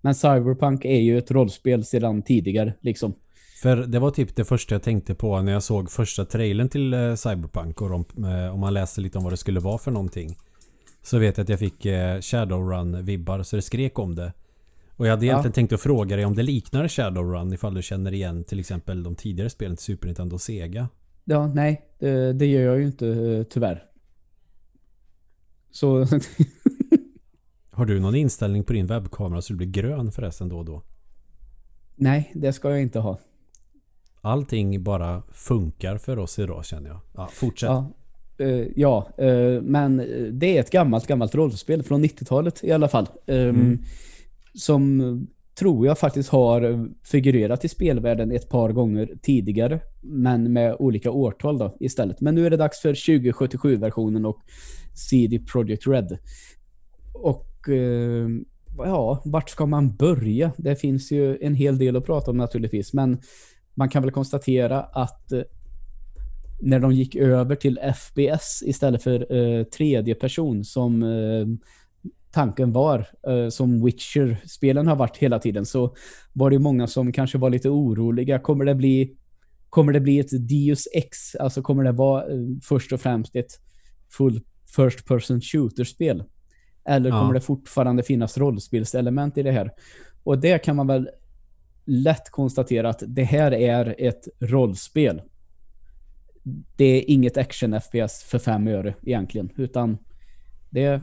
[0.00, 3.14] Men Cyberpunk är ju ett rollspel sedan tidigare, liksom.
[3.62, 6.94] För det var typ det första jag tänkte på när jag såg första trailern till
[6.94, 7.90] eh, Cyberpunk och
[8.52, 10.36] om man läste lite om vad det skulle vara för någonting.
[11.02, 11.86] Så vet jag att jag fick
[12.20, 14.32] Shadowrun-vibbar så det skrek om det.
[14.96, 15.32] Och jag hade Ja.
[15.32, 19.02] egentligen tänkt att fråga dig om det liknar Shadowrun ifall du känner igen till exempel
[19.02, 20.88] de tidigare spelen till Super Nintendo och Sega.
[21.24, 23.84] Ja, nej, det, det gör jag ju inte eh, tyvärr.
[25.70, 26.06] Så
[27.70, 30.82] Har du någon inställning på din webbkamera så du blir grön förresten då och då?
[31.96, 33.18] nej, det ska jag inte ha.
[34.20, 37.00] Allting bara funkar för oss idag känner jag.
[37.14, 37.68] Ja, fortsätt.
[37.68, 37.90] Ja,
[38.38, 42.88] eh, ja eh, men eh, det är ett gammalt, gammalt rollspel från 90-talet i alla
[42.88, 43.08] fall.
[43.26, 43.78] Ehm, Mm.
[44.54, 45.16] Som eh,
[45.58, 49.80] tror jag faktiskt har figurerat i spelvärlden ett par gånger tidigare.
[50.00, 52.20] Men med olika årtal då istället.
[52.20, 54.40] Men nu är det dags för 2077-versionen och
[54.94, 56.18] CD Projekt Red.
[57.14, 58.28] Och eh,
[58.78, 60.52] ja, vart ska man börja?
[60.56, 62.92] Det finns ju en hel del att prata om naturligtvis.
[62.92, 63.20] Men
[63.74, 65.42] man kan väl konstatera att eh,
[66.60, 71.46] när de gick över till FBS istället för eh, tredje person som eh,
[72.34, 75.94] tanken var, eh, som Witcher-spelen har varit hela tiden, så
[76.32, 78.38] var det många som kanske var lite oroliga.
[78.38, 79.16] Kommer det bli
[79.70, 81.34] kommer det bli ett Deus Ex?
[81.34, 83.52] Alltså kommer det vara eh, först och främst ett
[84.10, 84.40] full
[84.76, 86.24] first person shooter-spel?
[86.84, 87.20] Eller Ja.
[87.20, 89.70] kommer det fortfarande finnas rollspelselement i det här?
[90.24, 91.08] Och det kan man väl
[91.84, 95.22] lätt konstatera att det här är ett rollspel.
[96.76, 99.98] Det är inget action-FPS för fem öre egentligen, utan
[100.70, 101.00] det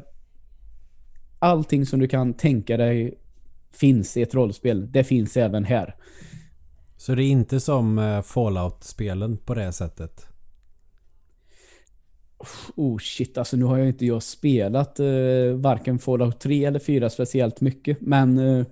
[1.42, 3.18] allting som du kan tänka dig
[3.72, 4.92] finns i ett rollspel.
[4.92, 5.96] Det finns även här.
[6.98, 10.28] Så det är inte som eh, Fallout-spelen på det sättet?
[12.76, 15.06] Oh shit, alltså nu har jag inte jag spelat eh,
[15.56, 18.66] varken Fallout 3 eller 4 speciellt mycket, men eh,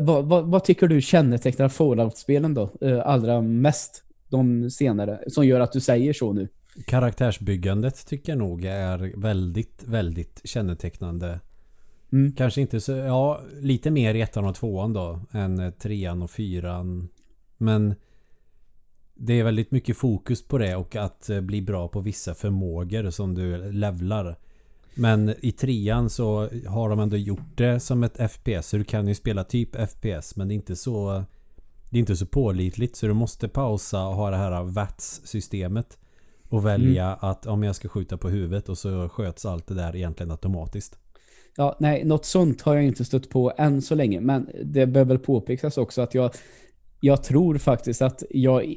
[0.00, 2.70] vad, vad, vad tycker du kännetecknar Fallout-spelen då?
[2.80, 6.48] Eh, allra mest de senare, som gör att du säger så nu?
[6.86, 11.40] Karaktärsbyggandet tycker jag nog är väldigt, väldigt kännetecknande.
[12.12, 12.32] Mm.
[12.32, 17.08] Kanske inte så, ja, lite mer i ettan och tvåan då än trean och fyran.
[17.58, 17.94] Men
[19.14, 23.10] det är väldigt mycket fokus på det och att eh, bli bra på vissa förmågor
[23.10, 24.38] som du levlar.
[24.94, 28.68] Men i trean så har de ändå gjort det som ett FPS.
[28.68, 31.24] Så du kan ju spela typ FPS men det är inte så
[31.90, 35.98] Det är inte så pålitligt så du måste pausa och ha det här VATS-systemet.
[36.52, 39.96] Och välja att om jag ska skjuta på huvudet och så sköts allt det där
[39.96, 40.98] egentligen automatiskt.
[41.56, 45.04] Ja, nej, något sånt har jag inte stött på än så länge, men det bör
[45.04, 46.30] väl påpekas också att jag,
[47.00, 48.76] jag tror faktiskt att jag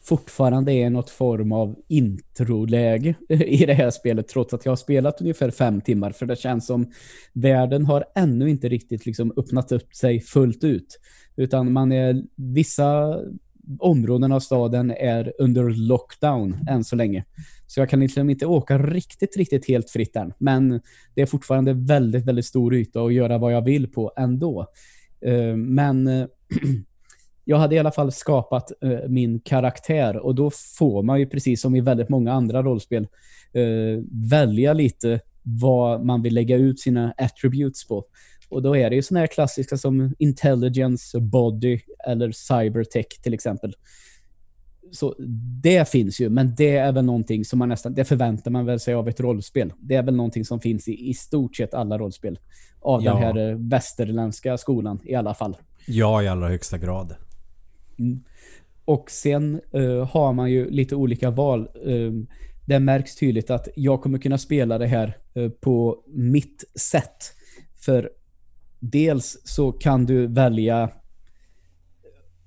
[0.00, 5.20] fortfarande är något form av introläge i det här spelet, trots att jag har spelat
[5.20, 6.92] ungefär fem timmar, för det känns som
[7.32, 11.00] världen har ännu inte riktigt liksom öppnat upp sig fullt ut,
[11.36, 13.18] utan man är, vissa
[13.78, 17.24] områden av staden är under lockdown än så länge.
[17.66, 20.32] Så jag kan liksom inte åka riktigt, riktigt helt fritt än.
[20.38, 20.80] Men
[21.14, 24.66] det är fortfarande väldigt, väldigt stor yta att göra vad jag vill på ändå.
[25.20, 26.06] Eh, men
[27.44, 31.60] jag hade i alla fall skapat eh, min karaktär och då får man ju precis
[31.60, 33.06] som i väldigt många andra rollspel
[33.52, 38.04] eh, välja lite vad man vill lägga ut sina attributes på.
[38.48, 43.74] Och då är det ju sådana här klassiska som intelligence, body eller cybertech till exempel.
[44.92, 45.14] Så
[45.62, 48.80] det finns ju, men det är väl någonting som man nästan, det förväntar man väl
[48.80, 49.72] sig av ett rollspel.
[49.78, 52.38] Det är väl någonting som finns i, i stort sett alla rollspel.
[52.80, 53.12] Av Ja.
[53.14, 55.56] den här eh, västerländska skolan i alla fall.
[55.86, 57.14] Ja, i allra högsta grad.
[58.84, 61.68] Och sen eh, har man ju lite olika val.
[61.86, 62.12] Eh,
[62.66, 67.32] det märks tydligt att jag kommer kunna spela det här eh, på mitt sätt.
[67.76, 68.10] För
[68.80, 70.90] dels så kan du välja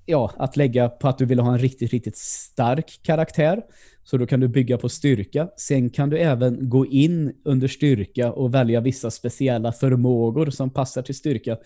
[0.06, 3.62] ja, att lägga på att du vill ha en riktigt, riktigt stark karaktär.
[4.04, 5.50] Så då kan du bygga på styrka.
[5.58, 11.02] Sen kan du även gå in under styrka och välja vissa speciella förmågor som passar
[11.02, 11.58] till styrka.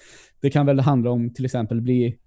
[0.41, 2.17] Det kan väl handla om till exempel bli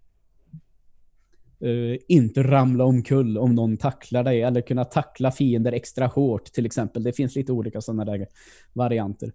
[1.64, 6.66] Uh, inte ramla omkull om någon tacklar dig eller kunna tackla fiender extra hårt till
[6.66, 7.02] exempel.
[7.02, 8.26] Det finns lite olika sådana där
[8.72, 9.32] varianter.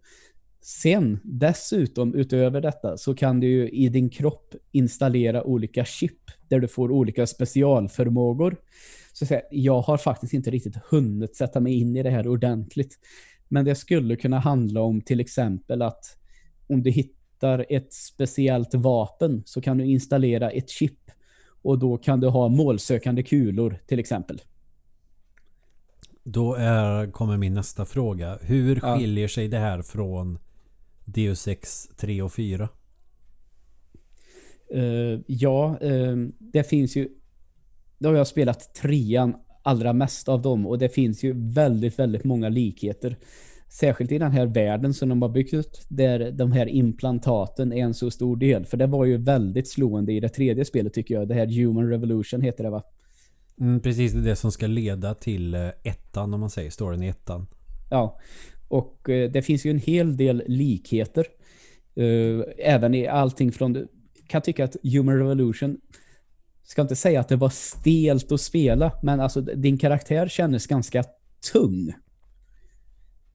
[0.65, 6.59] Sen dessutom utöver detta så kan du ju i din kropp installera olika chip där
[6.59, 8.55] du får olika specialförmågor.
[9.13, 12.99] Så säga, jag har faktiskt inte riktigt hunnit sätta mig in i det här ordentligt.
[13.47, 16.17] Men det skulle kunna handla om till exempel att
[16.67, 20.99] om du hittar ett speciellt vapen så kan du installera ett chip
[21.61, 24.41] och då kan du ha målsökande kulor till exempel.
[26.23, 28.37] Då är, kommer min nästa fråga.
[28.41, 28.97] Hur Ja.
[28.97, 30.39] skiljer sig det här från
[31.05, 32.69] Deus Ex 3 och 4?
[34.73, 37.09] Eh, ja, eh, det finns ju...
[37.97, 42.23] Då har jag spelat trean allra mest av dem och det finns ju väldigt, väldigt
[42.23, 43.17] många likheter.
[43.69, 47.83] Särskilt i den här världen som de har byggt ut där de här implantaten är
[47.83, 48.65] en så stor del.
[48.65, 51.27] För det var ju väldigt slående i det tredje spelet tycker jag.
[51.27, 52.83] Det här Human Revolution heter det va?
[53.59, 57.03] Mm, precis, det är det som ska leda till eh, ettan om man säger, storyn
[57.03, 57.47] i ettan.
[57.89, 58.19] Ja,
[58.73, 61.25] och eh, det finns ju en hel del likheter.
[61.95, 63.75] Eh, även i allting från...
[63.75, 63.87] Jag
[64.27, 65.77] kan tycka att Human Revolution
[66.63, 71.03] ska inte säga att det var stelt att spela, men alltså din karaktär kändes ganska
[71.51, 71.93] tung.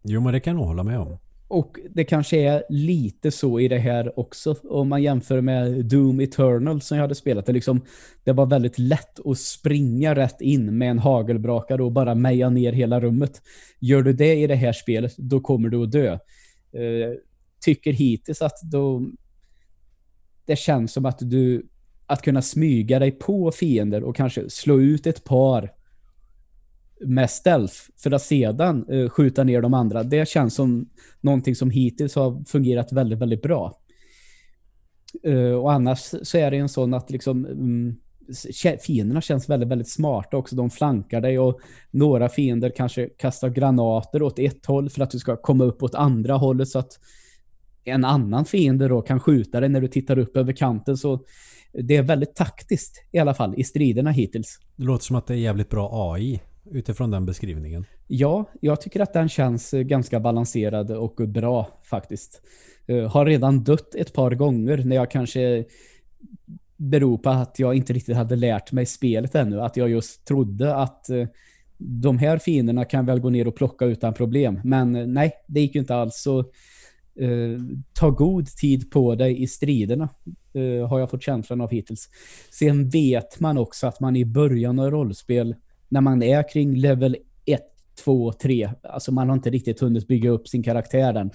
[0.02, 1.18] Jo, men det kan jag nog hålla med om.
[1.48, 4.56] Och det kanske är lite så i det här också.
[4.64, 7.46] Om man jämför med Doom Eternal som jag hade spelat.
[7.46, 7.80] Det, liksom,
[8.24, 12.72] det var väldigt lätt att springa rätt in med en hagelbrakare och bara meja ner
[12.72, 13.42] hela rummet.
[13.78, 16.12] Gör du det i det här spelet, då kommer du att dö.
[16.72, 17.14] Eh,
[17.60, 19.10] tycker hittills att då,
[20.44, 21.66] det känns som att du
[22.06, 25.72] att kunna smyga dig på fiender och kanske slå ut ett par
[27.00, 30.02] med stealth för att sedan eh, skjuta ner de andra.
[30.02, 30.88] Det känns som
[31.20, 33.80] någonting som hittills har fungerat väldigt, väldigt bra.
[35.22, 37.96] Eh, och annars så är det en sån att liksom, mm,
[38.86, 40.56] fienderna känns väldigt, väldigt smarta också.
[40.56, 45.18] De flankar dig och några fiender kanske kastar granater åt ett håll för att du
[45.18, 46.92] ska komma upp åt andra hållet så att
[47.84, 50.96] en annan fiende då kan skjuta dig när du tittar upp över kanten.
[50.96, 51.24] Så
[51.72, 54.58] det är väldigt taktiskt i alla fall i striderna hittills.
[54.76, 57.84] Det låter som att det är jävligt bra AI utifrån den beskrivningen.
[58.06, 62.42] Ja, jag tycker att den känns eh, ganska balanserad och bra faktiskt.
[62.86, 65.64] Eh, har redan dött ett par gånger när jag kanske
[66.76, 69.60] beror på att jag inte riktigt hade lärt mig spelet ännu.
[69.60, 71.26] Att jag just trodde att eh,
[71.78, 74.60] de här fienderna kan väl gå ner och plocka utan problem.
[74.64, 76.22] Men nej, det gick ju inte alls.
[76.22, 76.44] Så
[77.92, 80.08] ta god tid på dig i striderna
[80.88, 82.08] har jag fått känslan av hittills.
[82.50, 85.54] Sen vet man också att man i början av rollspel
[85.88, 87.60] när man är kring level 1,
[88.04, 88.70] 2, 3.
[88.82, 91.30] Alltså man har inte riktigt hunnit bygga upp sin karaktär än.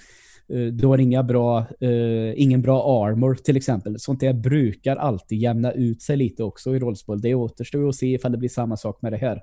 [0.48, 4.00] Då du har inga bra, uh, ingen bra armor till exempel.
[4.00, 7.22] Sånt där brukar alltid jämna ut sig lite också i rollspel.
[7.22, 9.42] Det återstår att se ifall det blir samma sak med det här.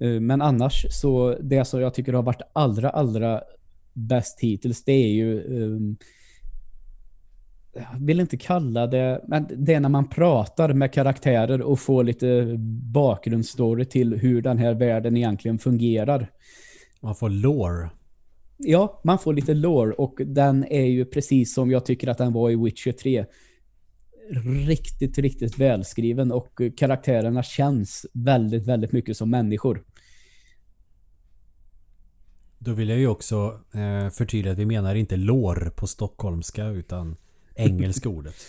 [0.00, 3.42] uh, men annars så det som jag tycker har varit allra, allra
[3.92, 5.96] bäst hittills det är ju um,
[7.76, 12.04] jag vill inte kalla det, men det är när man pratar med karaktärer och får
[12.04, 12.56] lite
[12.92, 16.30] bakgrundsstory till hur den här världen egentligen fungerar.
[17.00, 17.90] Man får lore.
[18.56, 22.32] Ja, man får lite lore och den är ju precis som jag tycker att den
[22.32, 23.24] var i Witcher 3.
[24.66, 29.82] Riktigt, riktigt välskriven och karaktärerna känns väldigt, väldigt mycket som människor.
[32.58, 37.16] Då vill jag ju också eh, förtydliga att vi menar inte lår på stockholmska utan
[37.56, 38.34] engelska ordet.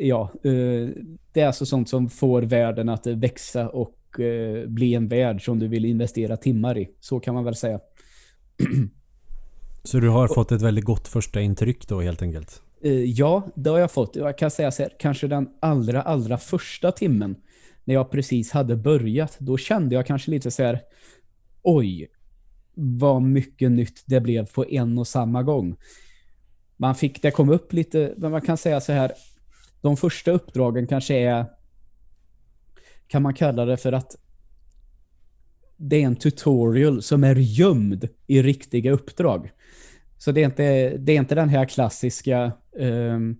[0.00, 0.88] Ja, eh,
[1.32, 5.58] det är alltså sånt som får världen att växa och eh, bli en värld som
[5.58, 6.88] du vill investera timmar i.
[7.00, 7.80] Så kan man väl säga.
[9.84, 12.62] Så du har fått ett väldigt gott första intryck då helt enkelt?
[12.82, 14.16] Eh, ja, det har jag fått.
[14.16, 17.36] Jag kan säga så här, kanske den allra, allra första timmen
[17.84, 20.80] när jag precis hade börjat, då kände jag kanske lite så här
[21.62, 22.08] oj,
[22.74, 25.76] vad mycket nytt det blev på en och samma gång
[26.80, 29.12] man fick, det kom upp lite, men man kan säga så här,
[29.80, 31.46] de första uppdragen kanske är,
[33.06, 34.16] kan man kalla det för att
[35.76, 39.50] det är en tutorial som är gömd i riktiga uppdrag.
[40.18, 43.38] Så det är inte, det är inte den här klassiska um,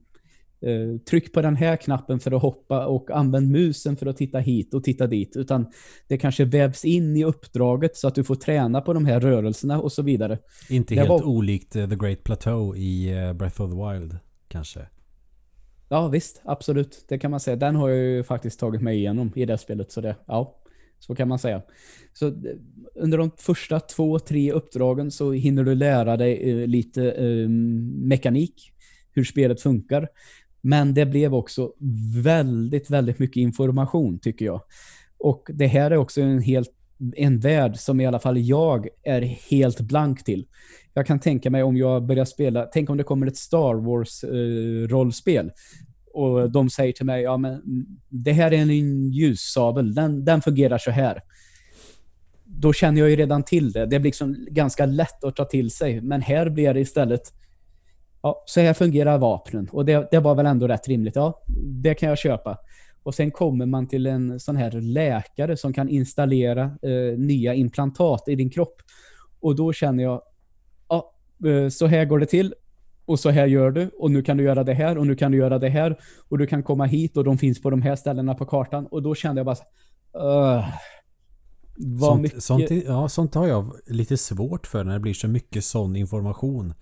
[0.66, 4.38] Uh, tryck på den här knappen för att hoppa och använd musen för att titta
[4.38, 5.36] hit och titta dit.
[5.36, 5.66] Utan
[6.08, 9.80] det kanske vävs in i uppdraget så att du får träna på de här rörelserna
[9.80, 10.38] och så vidare.
[10.68, 11.26] Inte det helt var...
[11.26, 14.18] olikt uh, The Great Plateau i uh, Breath of the Wild
[14.48, 14.80] kanske.
[15.88, 17.04] Ja visst, absolut.
[17.08, 17.56] Det kan man säga.
[17.56, 19.92] Den har jag ju faktiskt tagit mig igenom i det spelet.
[19.92, 20.62] Så det, ja,
[20.98, 21.62] så kan man säga.
[22.12, 22.32] Så
[22.94, 27.14] under de första två, tre uppdragen så hinner du lära dig lite
[27.88, 28.72] mekanik
[29.12, 30.08] hur spelet funkar.
[30.60, 31.72] Men det blev också
[32.24, 34.60] väldigt, väldigt mycket information tycker jag.
[35.18, 36.74] Och det här är också en helt
[37.16, 40.46] en värld som i alla fall jag är helt blank till.
[40.94, 45.46] Jag kan tänka mig om jag börjar spela, tänk om det kommer ett Star Wars-rollspel
[45.46, 45.52] eh,
[46.12, 47.62] och de säger till mig, ja men
[48.08, 51.20] det här är en ljussabel, den, den fungerar så här.
[52.44, 53.80] Då känner jag ju redan till det.
[53.80, 56.00] Det blir liksom ganska lätt att ta till sig.
[56.00, 57.32] Men här blir det istället,
[58.22, 59.68] ja, så här fungerar vapnen.
[59.72, 61.16] Och det, det var väl ändå rätt rimligt.
[61.16, 61.42] Ja,
[61.82, 62.58] det kan jag köpa.
[63.02, 68.28] Och sen kommer man till en sån här läkare som kan installera eh, nya implantat
[68.28, 68.82] i din kropp.
[69.40, 70.22] Och då känner jag,
[70.88, 71.12] ja,
[71.48, 72.54] eh, så här går det till.
[73.04, 73.90] Och så här gör du.
[73.98, 74.98] Och nu kan du göra det här.
[74.98, 75.98] Och nu kan du göra det här.
[76.28, 78.86] Och du kan komma hit och de finns på de här ställena på kartan.
[78.86, 79.56] Och då kände jag bara,
[80.56, 80.68] uh,
[82.00, 82.42] sånt, mycket...
[82.42, 86.74] sånt, ja, sånt har jag lite svårt för när det blir så mycket sån information.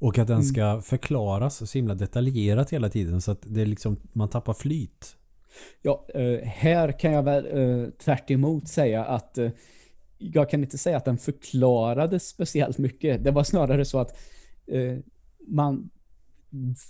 [0.00, 0.46] Och att den mm.
[0.46, 5.16] ska förklaras så himla detaljerat hela tiden så att det liksom, man tappar flyt.
[5.82, 8.30] Ja, eh, här kan jag väl eh, tvärt
[8.68, 9.50] säga att eh,
[10.18, 13.24] jag kan inte säga att den förklarade speciellt mycket.
[13.24, 14.18] Det var snarare så att
[15.46, 15.90] man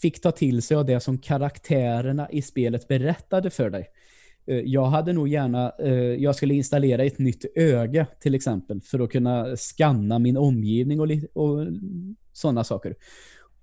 [0.01, 3.87] fick ta till sig av det som karaktärerna i spelet berättade för dig.
[4.65, 5.73] Jag hade nog gärna,
[6.19, 11.09] jag skulle installera ett nytt öga till exempel för att kunna skanna min omgivning och,
[11.33, 11.67] och
[12.33, 12.95] sådana saker.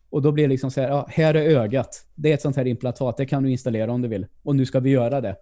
[0.09, 2.07] Och då blir det liksom så här, ja, här är ögat.
[2.15, 4.28] Det är ett sånt här implantat, det kan du installera om du vill.
[4.43, 5.36] Och nu ska vi göra det.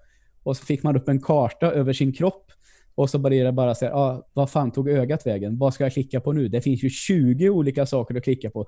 [0.43, 2.51] Och så fick man upp en karta över sin kropp.
[2.95, 5.57] Och så började det bara säga, ja, vad fan tog ögat vägen?
[5.57, 6.47] Vad ska jag klicka på nu?
[6.47, 8.65] Det finns ju 20 olika saker att klicka på.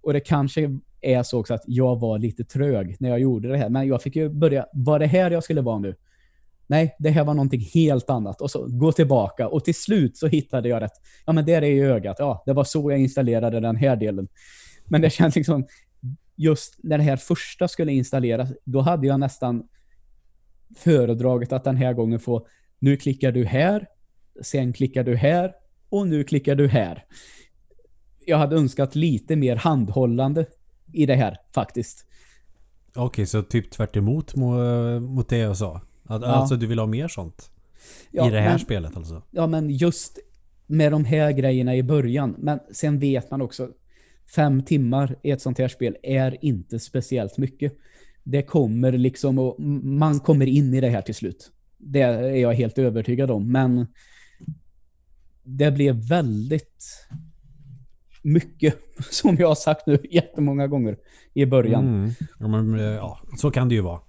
[0.00, 3.56] Och det kanske är så också att jag var lite trög när jag gjorde det
[3.56, 3.68] här.
[3.68, 5.94] Men jag fick ju börja, var det här jag skulle vara nu?
[6.68, 8.40] Nej, det här var någonting helt annat.
[8.40, 9.48] Och så gå tillbaka.
[9.48, 10.92] Och till slut så hittade jag rätt.
[11.26, 12.16] Ja, men där är ju ögat.
[12.18, 14.28] Ja, det var så jag installerade den här delen.
[14.84, 15.66] Men det känns liksom...
[16.36, 19.62] just när det här första skulle installeras, då hade jag nästan
[20.76, 22.46] föredragit att den här gången få
[22.78, 23.86] nu klickar du här,
[24.42, 25.52] sen klickar du här
[25.88, 27.04] och nu klickar du här.
[28.26, 30.46] Jag hade önskat lite mer handhållande
[30.92, 32.06] i det här faktiskt.
[32.90, 34.34] Okej, okay, så typ tvärt emot
[35.00, 35.80] mot det jag sa?
[36.08, 36.28] Att, ja.
[36.28, 37.50] Alltså du vill ha mer sånt?
[38.10, 39.22] Ja, I det här men, spelet alltså?
[39.30, 40.18] Ja, men just
[40.66, 42.34] med de här grejerna i början.
[42.38, 43.68] Men sen vet man också,
[44.34, 47.72] fem timmar i ett sånt här spel är inte speciellt mycket.
[48.22, 51.52] Det kommer liksom och man kommer in i det här till slut.
[51.78, 53.52] Det är jag helt övertygad om.
[53.52, 53.86] Men
[55.42, 56.84] det blev väldigt
[58.22, 58.78] mycket,
[59.10, 60.96] som jag har sagt nu jättemånga gånger
[61.34, 61.88] i början.
[61.88, 62.10] Mm.
[62.38, 64.00] Ja, men, ja, så kan det ju vara.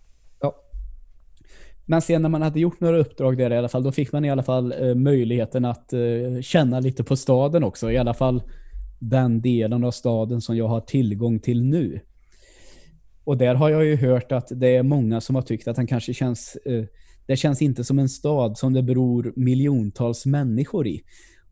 [1.90, 4.26] Men sen när man hade gjort några uppdrag där i alla fall, då fick man
[4.26, 7.92] i alla fall eh, möjligheten att eh, känna lite på staden också.
[7.92, 8.44] I alla fall
[9.00, 12.00] den delen av staden som jag har tillgång till nu.
[13.24, 15.88] Och där har jag ju hört att det är många som har tyckt att den
[15.88, 16.86] kanske känns eh,
[17.26, 21.02] det känns inte som en stad som det beror miljontals människor i.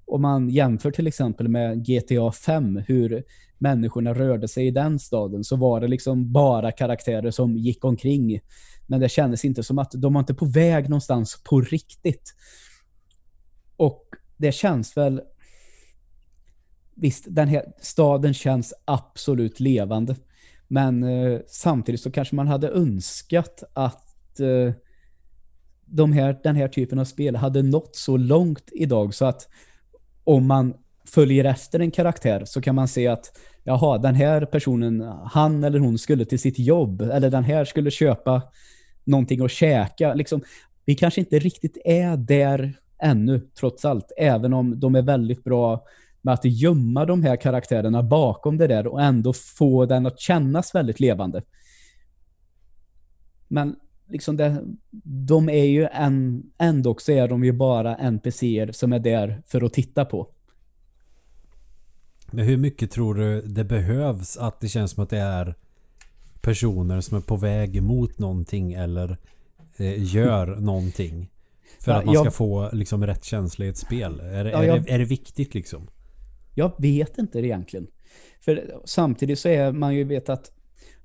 [0.05, 3.23] Om man jämför till exempel med GTA 5, hur
[3.57, 8.39] människorna rörde sig i den staden, så var det liksom bara karaktärer som gick omkring.
[8.87, 12.33] Men det kändes inte som att de var inte på väg någonstans på riktigt.
[13.77, 14.03] Och
[14.37, 15.21] det känns väl...
[16.95, 20.15] Visst, den här staden känns absolut levande.
[20.67, 24.73] Men eh, samtidigt så kanske man hade önskat att eh,
[25.85, 29.49] de här, den här typen av spel hade nått så långt idag så att
[30.23, 30.73] om man
[31.05, 35.79] följer efter en karaktär så kan man se att jaha, den här personen, han eller
[35.79, 38.41] hon skulle till sitt jobb eller den här skulle köpa
[39.07, 40.13] någonting att käka.
[40.13, 40.41] Liksom,
[40.85, 44.11] vi kanske inte riktigt är där ännu, trots allt.
[44.17, 45.85] Även om de är väldigt bra
[46.21, 50.75] med att gömma de här karaktärerna bakom det där och ändå få den att kännas
[50.75, 51.41] väldigt levande.
[53.47, 53.75] Men
[54.09, 54.63] liksom det,
[55.27, 59.61] de är ju en, ändå så är de ju bara NPCer som är där för
[59.63, 60.27] att titta på.
[62.31, 65.55] Men hur mycket tror du det behövs att det känns som att det är
[66.41, 69.17] personer som är på väg mot någonting eller
[69.77, 71.29] eh, gör någonting?
[71.79, 74.19] För ja, att man ska jag, få liksom rätt känsla i ett spel.
[74.19, 75.87] Är, ja, är, jag, det, är det viktigt liksom?
[76.55, 77.87] Jag vet inte det egentligen.
[78.41, 80.51] För samtidigt så är man ju vet att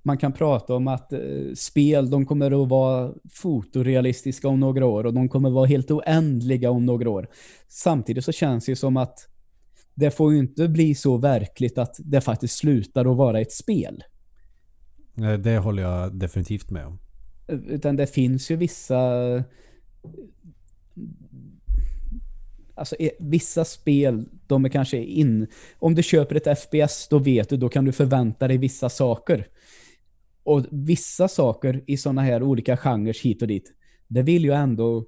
[0.02, 1.20] man kan prata om att eh,
[1.54, 5.90] spel, de kommer att vara fotorealistiska om några år och de kommer att vara helt
[5.90, 7.28] oändliga om några år.
[7.68, 9.28] Samtidigt så känns det som att
[9.94, 14.04] det får ju inte bli så verkligt att det faktiskt slutar att vara ett spel.
[15.14, 16.98] Det håller jag definitivt med om.
[17.46, 18.98] Utan det finns ju vissa
[22.74, 25.46] Alltså vissa spel, de är kanske in...
[25.78, 29.48] Om du köper ett FPS, då vet du, då kan du förvänta dig vissa saker.
[30.42, 33.74] Och vissa saker i sådana här olika genrer hit och dit,
[34.08, 35.06] det vill ju ändå...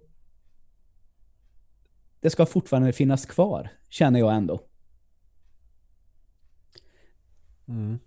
[2.21, 4.61] Det ska fortfarande finnas kvar, känner jag ändå.
[7.69, 7.99] Mm.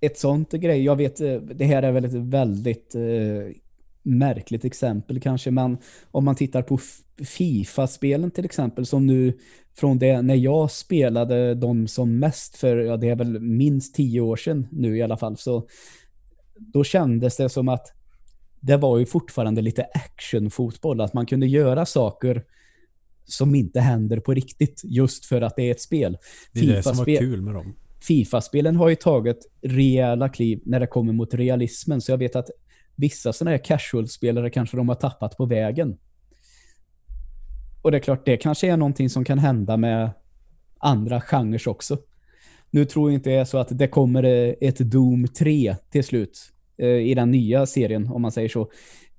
[0.00, 3.56] Ett sånt grej, jag vet, eh, det här är väl ett väldigt eh,
[4.02, 5.78] märkligt exempel kanske, men
[6.10, 6.78] om man tittar på
[7.24, 9.38] FIFA-spelen till exempel, som nu
[9.74, 14.20] från det när jag spelade de som mest för, ja det är väl minst tio
[14.20, 15.68] år sedan nu i alla fall, så
[16.58, 17.92] då kändes det som att
[18.60, 21.00] det var ju fortfarande lite actionfotboll.
[21.00, 22.44] Att man kunde göra saker
[23.24, 26.18] som inte händer på riktigt just för att det är ett spel.
[26.52, 27.74] Det är FIFA det som var kul med dem.
[28.00, 32.00] FIFA-spelen har ju tagit rejäla kliv när det kommer mot realismen.
[32.00, 32.50] Så jag vet att
[32.96, 35.98] vissa sådana här casual-spelare kanske de har tappat på vägen.
[37.82, 40.10] Och det är klart, det kanske är någonting som kan hända med
[40.78, 41.98] andra genrer också.
[42.70, 46.38] Nu tror jag inte det är så att det kommer ett Doom 3 till slut
[46.78, 48.70] eh, i den nya serien, om man säger så.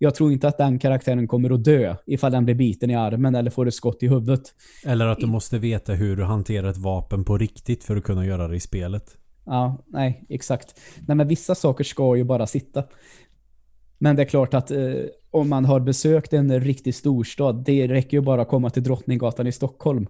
[0.04, 3.36] Jag tror inte att den karaktären kommer att dö ifall den blir biten i armen
[3.36, 4.42] eller får ett skott i huvudet.
[4.86, 8.26] Eller att du måste veta hur du hanterar ett vapen på riktigt för att kunna
[8.26, 9.18] göra det i spelet.
[9.46, 10.80] Ja, nej, exakt.
[11.08, 12.84] Nej, men vissa saker ska ju bara sitta.
[13.98, 14.94] Men det är klart att eh,
[15.32, 19.48] om man har besökt en riktig storstad, det räcker ju bara att komma till Drottninggatan
[19.48, 20.08] i Stockholm.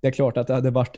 [0.00, 0.96] Det är klart att det hade varit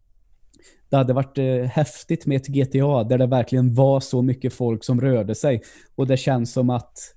[0.90, 4.84] det hade varit eh, häftigt med ett GTA där det verkligen var så mycket folk
[4.84, 5.62] som rörde sig.
[5.94, 7.16] Och det känns som att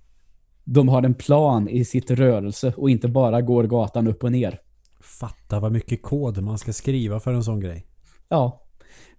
[0.63, 4.59] de har en plan i sitt rörelse och inte bara går gatan upp och ner.
[5.01, 7.85] Fatta vad mycket kod man ska skriva för en sån grej.
[8.29, 8.59] Ja.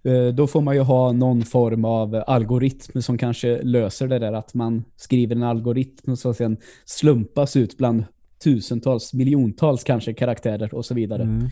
[0.03, 4.33] Eh, då får man ju ha någon form av algoritm som kanske löser det där
[4.33, 8.03] att man skriver en algoritm som sen slumpas ut bland
[8.43, 11.23] tusentals, miljontals kanske karaktärer och så vidare.
[11.23, 11.49] Mm.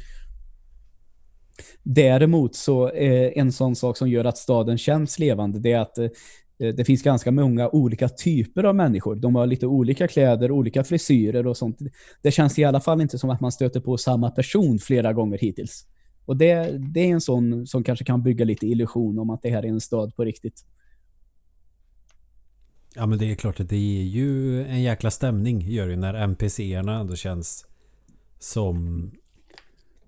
[1.83, 5.97] Däremot så eh, en sån sak som gör att staden känns levande det är att
[5.97, 6.07] eh,
[6.71, 9.15] det finns ganska många olika typer av människor.
[9.15, 11.79] De har lite olika kläder, olika frisyrer och sånt.
[12.21, 15.37] Det känns i alla fall inte som att man stöter på samma person flera gånger
[15.37, 15.85] hittills.
[16.25, 19.49] Och det, det är en sån som kanske kan bygga lite illusion om att det
[19.49, 20.65] här är en stad på riktigt.
[22.95, 26.13] Ja men det är klart att det är ju en jäkla stämning gör ju när
[26.13, 27.65] NPCerna ändå känns
[28.39, 29.11] som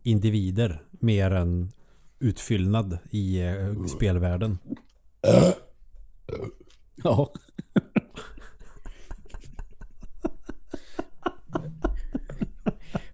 [0.04, 1.72] individer mer än
[2.20, 4.58] utfyllnad i eh, spelvärlden.
[6.96, 7.34] Ja.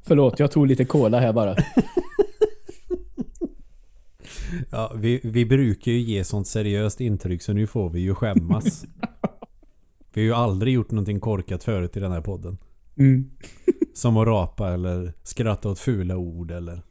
[0.01, 1.55] Förlåt, jag tog lite cola här bara.
[4.71, 8.85] Ja, vi, vi brukar ju ge sånt seriöst intryck så nu får vi ju skämmas.
[10.13, 12.57] Vi har ju aldrig gjort någonting korkat förut i den här podden.
[12.97, 13.31] Mm.
[13.93, 16.81] Som att rapa eller skratta åt fula ord eller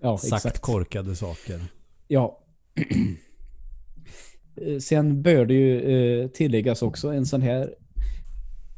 [0.00, 0.60] Ja, sagt exakt.
[0.60, 1.64] korkade saker.
[2.08, 2.38] Ja.
[4.60, 7.74] Eh, sen bör det ju eh, tilläggas också en sån här...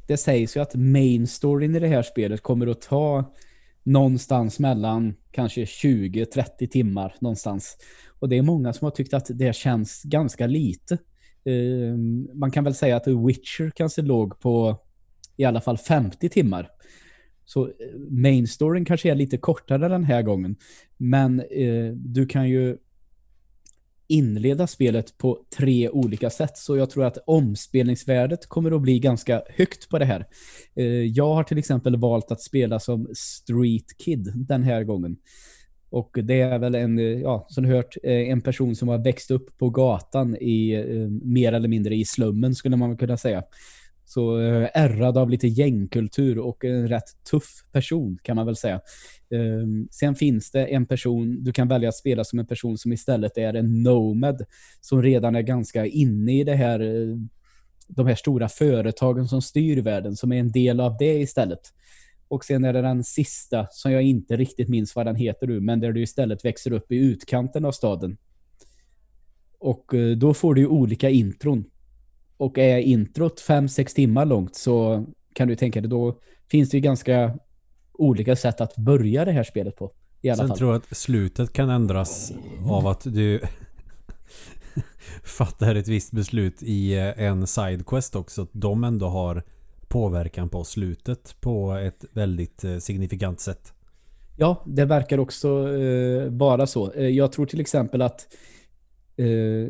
[0.08, 3.34] Det sägs ju att main storyn i det här spelet kommer att ta
[3.82, 7.76] någonstans mellan kanske 20-30 timmar någonstans.
[8.18, 10.98] Och det är många som har tyckt att det känns ganska lite.
[11.44, 11.96] Eh,
[12.34, 14.76] man kan väl säga att Witcher kanske låg på
[15.36, 16.70] i alla fall 50 timmar.
[17.44, 17.70] Så
[18.10, 20.56] main storyn kanske är lite kortare den här gången.
[20.96, 22.76] Men eh, du kan ju
[24.12, 26.56] inleda spelet på tre olika sätt.
[26.56, 30.26] Så jag tror att omspelningsvärdet kommer att bli ganska högt på det här.
[30.74, 35.16] Eh, jag har till exempel valt att spela som Street Kid den här gången.
[35.90, 38.98] Och det är väl en, eh, ja, som du hört, eh, en person som har
[38.98, 40.84] växt upp på gatan i
[41.22, 43.42] mer eller mindre i slummen skulle man kunna säga.
[44.12, 48.74] Så eh, ärrad av lite gängkultur och en rätt tuff person kan man väl säga.
[49.30, 52.92] Eh, sen finns det en person, du kan välja att spela som en person som
[52.92, 54.42] istället är en nomad
[54.80, 57.16] som redan är ganska inne i det här, eh,
[57.88, 61.72] de här stora företagen som styr världen, som är en del av det istället.
[62.28, 65.60] Och sen är det den sista som jag inte riktigt minns vad den heter nu,
[65.60, 68.16] men där du istället växer upp i utkanten av staden.
[69.58, 71.64] Och eh, då får du ju olika intron.
[72.42, 76.18] Och är introt 5-6 timmar långt så kan du tänka dig då
[76.50, 77.38] finns det ju ganska
[77.92, 79.92] olika sätt att börja det här spelet på.
[80.20, 80.58] I alla Sen fall.
[80.58, 82.32] tror jag att slutet kan ändras
[82.64, 83.40] av att du
[85.24, 88.42] fattar ett visst beslut i eh, en sidequest också.
[88.42, 89.42] Att de ändå har
[89.88, 93.72] påverkan på slutet på ett väldigt eh, signifikant sätt.
[94.36, 96.92] Ja, det verkar också eh, vara så.
[96.92, 98.26] Eh, jag tror till exempel att
[99.16, 99.68] eh,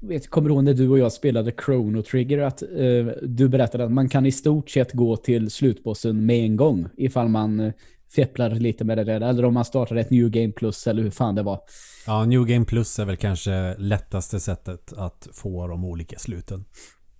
[0.00, 3.84] vet, kommer du ihåg när du och jag spelade Chrono Trigger att eh, du berättade
[3.84, 7.72] att man kan i stort sett gå till slutbossen med en gång ifall man eh,
[8.14, 11.10] fepplar lite med det där eller om man startar ett New Game Plus eller hur
[11.10, 11.60] fan det var.
[12.06, 16.64] Ja, New Game Plus är väl kanske lättaste sättet att få de olika sluten.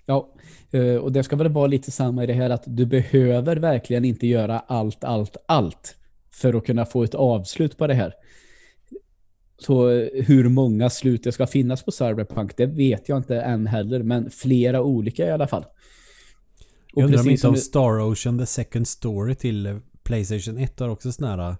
[0.06, 0.34] Ja,
[0.70, 4.04] eh, och det ska väl vara lite samma i det här att du behöver verkligen
[4.04, 5.96] inte göra allt, allt, allt
[6.32, 8.14] för att kunna få ett avslut på det här.
[9.58, 13.66] Så eh, hur många slut det ska finnas på Cyberpunk, det vet jag inte än
[13.66, 15.64] heller, men flera olika i alla fall.
[16.92, 20.80] Och Jag undrar om inte om Star Ocean The Second Story till eh, Playstation 1
[20.80, 21.56] har också såna här eh,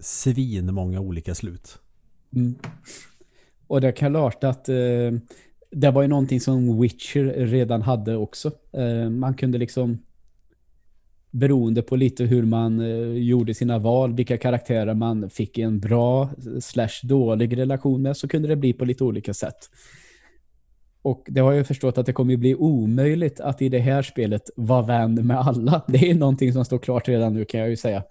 [0.00, 1.78] svin många olika slut.
[2.36, 2.54] Mm.
[3.66, 4.74] Och det är klart att eh,
[5.70, 8.50] det var ju någonting som Witcher redan hade också.
[8.72, 9.98] Eh, man kunde liksom
[11.32, 16.22] beroende på lite hur man eh, gjorde sina val, vilka karaktärer man fick en bra
[16.22, 19.70] eh, slash dålig relation med så kunde det bli på lite olika sätt.
[21.02, 24.50] Och det har jag förstått att det kommer bli omöjligt att i det här spelet
[24.56, 25.82] vara vän med alla.
[25.88, 28.02] Det är någonting som står klart redan nu kan jag ju säga.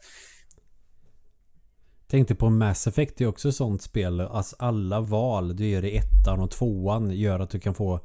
[2.07, 4.21] Tänkte på Mass Effect det är också ett sånt spel.
[4.21, 7.99] Alltså alla val du gör i ettan och tvåan gör att du kan få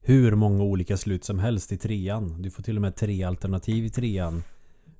[0.00, 2.42] hur många olika slut som helst i trean.
[2.42, 4.42] Du får till och med tre alternativ i trean.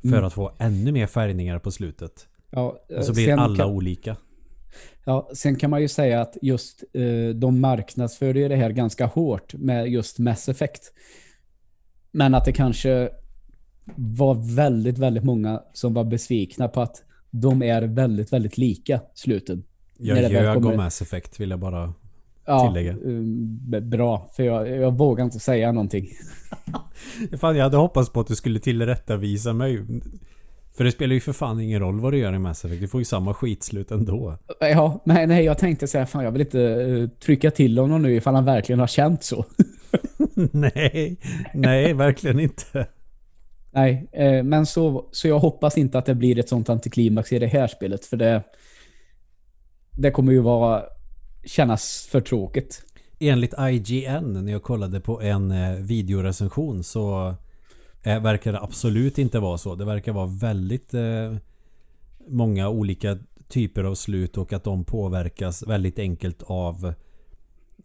[0.02, 0.24] För Mm.
[0.24, 2.28] att få ännu mer färgningar på slutet.
[2.50, 4.16] Ja, Och så blir sen alla kan- olika.
[5.04, 9.06] Ja, sen kan man ju säga att just eh, de marknadsför ju det här ganska
[9.06, 10.92] hårt med just Mass Effect.
[12.10, 13.10] Men att det kanske
[13.96, 19.64] var väldigt, väldigt många som var besvikna på att de är väldigt, väldigt lika sluten.
[19.98, 21.94] Jag ljög om Mass Effect vill jag bara
[22.48, 22.96] Ja, Tillägga.
[23.70, 24.28] b- bra.
[24.36, 26.08] För jag, jag vågar inte säga någonting.
[27.40, 29.84] Fan, jag hade hoppats på att du skulle tillrättavisa mig.
[30.76, 32.80] För det spelar ju för fan ingen roll vad du gör i Mass Effect.
[32.80, 34.38] Du får ju samma skitslut ändå.
[34.60, 38.14] Ja, men nej, jag tänkte säga fan jag vill inte eh, trycka till honom nu
[38.14, 39.44] ifall han verkligen har känt så.
[40.52, 41.16] nej,
[41.54, 42.86] nej, verkligen inte.
[43.70, 47.38] Nej, eh, men så, så jag hoppas inte att det blir ett sånt antiklimax i
[47.38, 48.04] det här spelet.
[48.04, 48.42] För det,
[49.90, 50.82] det kommer ju vara
[51.48, 52.82] kännas för tråkigt.
[53.18, 57.34] Enligt IGN när jag kollade på en eh, videorecension så
[58.02, 59.74] eh, verkar det absolut inte vara så.
[59.74, 61.36] Det verkar vara väldigt eh,
[62.28, 63.18] många olika
[63.48, 66.94] typer av slut och att de påverkas väldigt enkelt av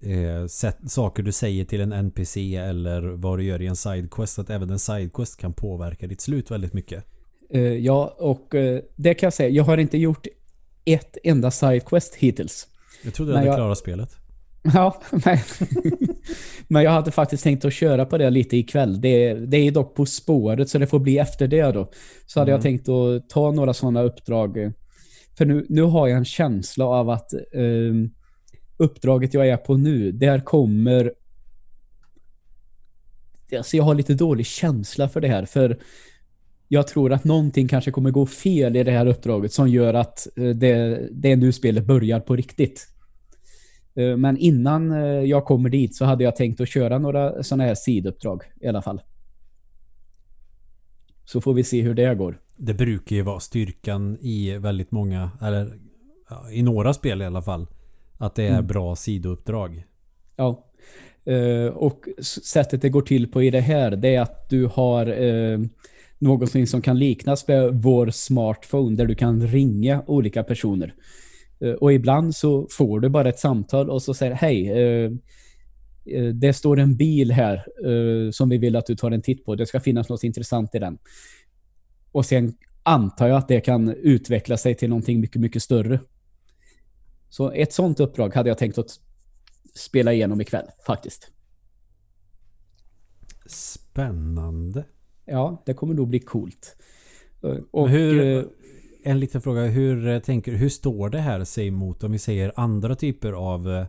[0.02, 4.40] eh, sätt, saker du säger till en NPC eller vad du gör i en sidequest.
[4.40, 7.04] Att även en sidequest kan påverka ditt slut väldigt mycket.
[7.50, 9.50] Eh, ja, och eh, det kan jag säga.
[9.50, 10.28] Jag har inte gjort
[10.86, 12.68] ett enda sidequest hittills.
[13.04, 13.56] Jag trodde du hade jag...
[13.56, 14.18] klarat spelet.
[14.74, 15.38] Ja, men,
[16.68, 19.02] men jag hade faktiskt tänkt att köra på det lite ikväll.
[19.02, 21.92] Det, det är dock på spåret så det får bli efter det då.
[22.26, 22.58] Så hade mm.
[22.58, 24.74] jag tänkt att ta några sådana uppdrag.
[25.38, 28.14] För nu, nu har jag en känsla av att um,
[28.78, 31.14] uppdraget jag är på nu, där kommer...
[33.58, 35.80] Alltså jag har lite dålig känsla för det här, för
[36.68, 40.28] jag tror att någonting kanske kommer gå fel i det här uppdraget som gör att
[40.38, 42.93] eh, det, det är nu spelet börjar på riktigt.
[43.96, 47.64] Eh, men innan eh, jag kommer dit så hade jag tänkt att köra några sådana
[47.64, 49.02] här siduppdrag i alla fall.
[51.26, 52.40] Så får vi se hur det går.
[52.58, 55.74] Det brukar ju vara styrkan i väldigt många, eller
[56.52, 57.68] i några spel i alla fall.
[58.18, 58.68] Att det är mm.
[58.68, 59.84] bra sidouppdrag.
[60.36, 60.70] Ja.
[61.28, 62.06] Uh, och
[62.44, 65.06] sättet det går till på i det här det är att du har
[66.18, 70.94] någonting som kan liknas med vår smartphone där du kan ringa olika personer.
[71.64, 75.20] Uh, och ibland så får du bara ett samtal och så säger hej
[76.34, 77.66] det står en bil här
[78.32, 79.56] som vi vill att du tar en titt på.
[79.56, 80.98] Det ska finnas något intressant i den.
[82.12, 82.54] Och sen
[82.84, 86.00] antar jag att det kan utveckla sig till någonting mycket, mycket större.
[87.30, 89.00] Så ett sånt uppdrag hade jag tänkt att
[89.76, 91.32] spela igenom ikväll, faktiskt.
[93.46, 94.86] Spännande.
[95.26, 96.76] Ja, det kommer nog bli coolt.
[97.72, 98.44] Och, hur, eh,
[99.04, 99.66] en liten fråga.
[99.66, 103.70] Hur eh, tänker Hur står det här sig mot om vi säger andra typer av
[103.70, 103.86] eh,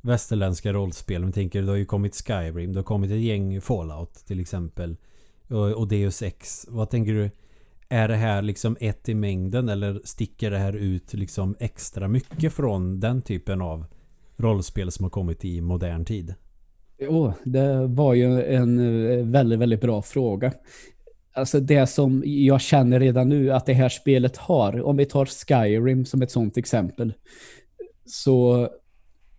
[0.00, 1.24] västerländska rollspel?
[1.24, 2.72] Vi tänker, det har ju kommit Skyrim.
[2.72, 4.96] Det har kommit ett gäng Fallout till exempel.
[5.76, 6.66] Och Deus Ex.
[6.68, 7.30] Vad tänker du?
[7.88, 12.52] Är det här liksom ett i mängden eller sticker det här ut liksom extra mycket
[12.52, 13.84] från den typen av
[14.36, 16.34] rollspel som har kommit i modern tid?
[16.98, 20.52] Jo, det var ju en eh, väldigt, väldigt bra fråga.
[21.38, 25.26] Alltså det som jag känner redan nu att det här spelet har, om vi tar
[25.26, 27.14] Skyrim som ett sånt exempel,
[28.06, 28.68] så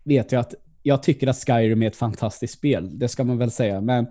[0.03, 3.51] vet jag att jag tycker att Skyrim är ett fantastiskt spel, det ska man väl
[3.51, 4.07] säga, men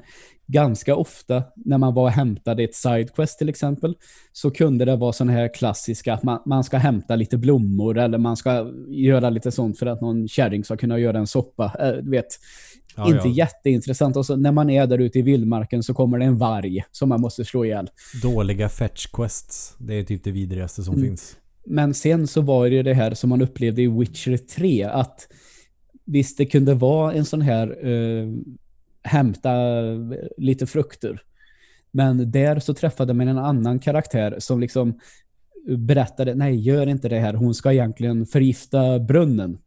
[0.46, 3.96] ganska ofta när man var och hämtade ett sidequest till exempel
[4.32, 8.18] så kunde det vara sådana här klassiska att man, man ska hämta lite blommor eller
[8.18, 11.76] man ska göra lite sånt för att någon kärring ska kunna göra en soppa.
[11.78, 12.26] Äh, vet,
[12.98, 13.34] ja, inte ja.
[13.34, 14.16] jätteintressant.
[14.16, 17.08] Och så när man är där ute i vildmarken så kommer det en varg som
[17.08, 17.90] man måste slå ihjäl.
[18.22, 19.76] Dåliga fetch quests.
[19.78, 21.06] Det är typ det vidrigaste som mm.
[21.06, 21.36] finns.
[21.66, 25.28] Men sen så var det det här som man upplevde i Witcher 3 att
[26.04, 28.38] visst det kunde vara en sån här uh,
[29.02, 29.52] hämta
[30.36, 31.22] lite frukter.
[31.90, 35.00] Men där så träffade man en annan karaktär som liksom
[35.76, 39.58] berättade, nej gör inte det här, hon ska egentligen förgifta brunnen.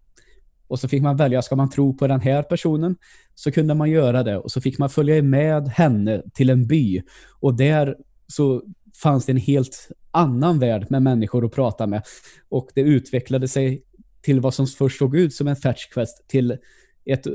[0.72, 2.95] Och så fick man välja, ska man tro på den här personen
[3.36, 4.38] så kunde man göra det.
[4.38, 7.01] Och så fick man följa med henne till en by.
[7.39, 7.95] Och där
[8.28, 8.63] så
[9.03, 12.03] fanns det en helt annan värld med människor att prata med.
[12.49, 13.84] Och det utvecklade sig
[14.22, 16.57] till vad som först såg ut som en fetch quest till
[17.05, 17.28] ett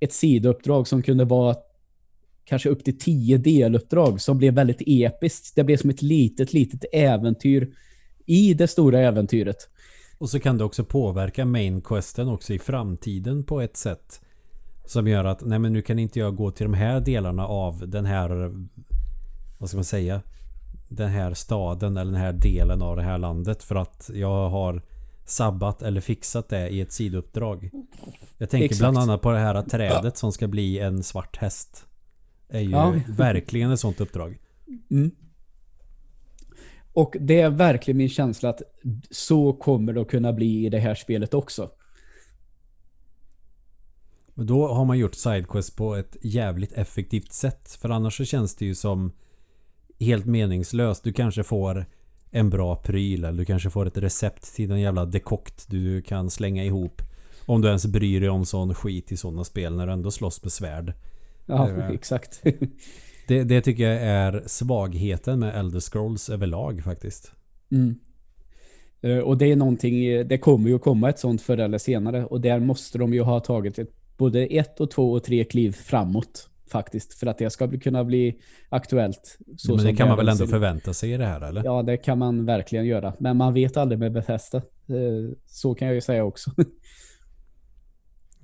[0.00, 1.56] ett sidouppdrag som kunde vara
[2.44, 5.56] kanske upp till tio deluppdrag som blev väldigt episkt.
[5.56, 7.74] Det blev som ett litet, litet äventyr
[8.26, 9.68] i det stora äventyret.
[10.18, 14.20] Och så kan det också påverka main questen också i framtiden på ett sätt.
[14.84, 17.88] Som gör att, nej men nu kan inte jag gå till de här delarna av
[17.88, 18.52] den här,
[19.58, 20.22] vad ska man säga?
[20.88, 23.62] Den här staden eller den här delen av det här landet.
[23.62, 24.82] För att jag har
[25.24, 27.70] sabbat eller fixat det i ett sidouppdrag.
[28.38, 28.80] Jag tänker Exakt.
[28.80, 31.86] bland annat på det här trädet som ska bli en svart häst.
[32.48, 32.94] är ju ja.
[33.08, 34.38] verkligen ett sånt uppdrag.
[34.90, 35.10] Mm.
[36.98, 38.62] Och det är verkligen min känsla att
[39.10, 41.70] så kommer det att kunna bli i det här spelet också.
[44.34, 47.78] Men då har man gjort sidequest på ett jävligt effektivt sätt.
[47.80, 49.12] För annars så känns det ju som
[50.00, 51.04] helt meningslöst.
[51.04, 51.86] Du kanske får
[52.30, 56.30] en bra pryl eller du kanske får ett recept till en jävla dekokt du kan
[56.30, 57.02] slänga ihop.
[57.46, 60.42] Om du ens bryr dig om sån skit i sådana spel när du ändå slåss
[60.42, 60.92] med svärd.
[61.46, 62.42] Ja, uh, exakt.
[63.28, 67.32] Det, det tycker jag är svagheten med Elder Scrolls överlag faktiskt.
[67.70, 67.94] Mm.
[69.04, 72.24] Uh, och det är någonting, det kommer ju att komma ett sånt förr eller senare
[72.24, 75.72] och där måste de ju ha tagit ett, både ett och två och tre kliv
[75.72, 77.14] framåt faktiskt.
[77.14, 79.38] För att det ska kunna bli aktuellt.
[79.56, 81.64] Så men det kan man väl ändå förvänta sig i det här eller?
[81.64, 83.12] Ja, det kan man verkligen göra.
[83.18, 84.58] Men man vet aldrig med Bethesda.
[84.58, 86.50] Eh, så kan jag ju säga också.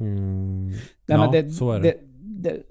[0.01, 0.66] Mm.
[0.66, 1.99] Nej, ja, det, så är det det,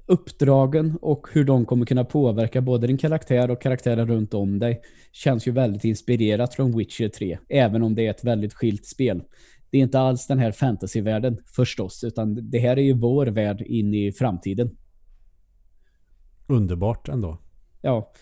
[0.06, 4.82] uppdragen och hur de kommer kunna påverka både din karaktär och karaktärer runt om dig
[5.12, 7.38] känns ju väldigt inspirerat från Witcher 3.
[7.50, 9.24] Även om det är ett väldigt skilt spel.
[9.70, 13.62] Det är inte alls den här fantasyvärlden förstås, utan det här är ju vår värld
[13.62, 14.78] in i framtiden.
[16.48, 17.38] Underbart ändå.
[17.82, 18.14] Ja.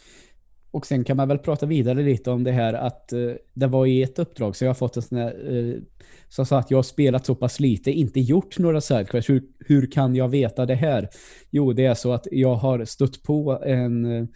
[0.71, 3.85] Och sen kan man väl prata vidare lite om det här att uh, det var
[3.85, 5.81] i ett uppdrag så jag har fått en sån här uh,
[6.29, 9.29] som sa att jag har spelat så pass lite, inte gjort några sidequests.
[9.29, 11.09] Hur, hur kan jag veta det här?
[11.49, 14.27] Jo, det är så att jag har stött på en uh,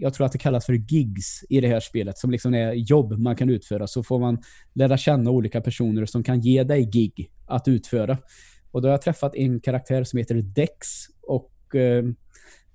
[0.00, 3.18] jag tror att det kallas för gigs i det här spelet som liksom är jobb
[3.18, 4.38] man kan utföra så får man
[4.72, 8.18] lära känna olika personer som kan ge dig gig att utföra.
[8.70, 10.86] Och då har jag träffat en karaktär som heter Dex
[11.22, 12.04] och eh,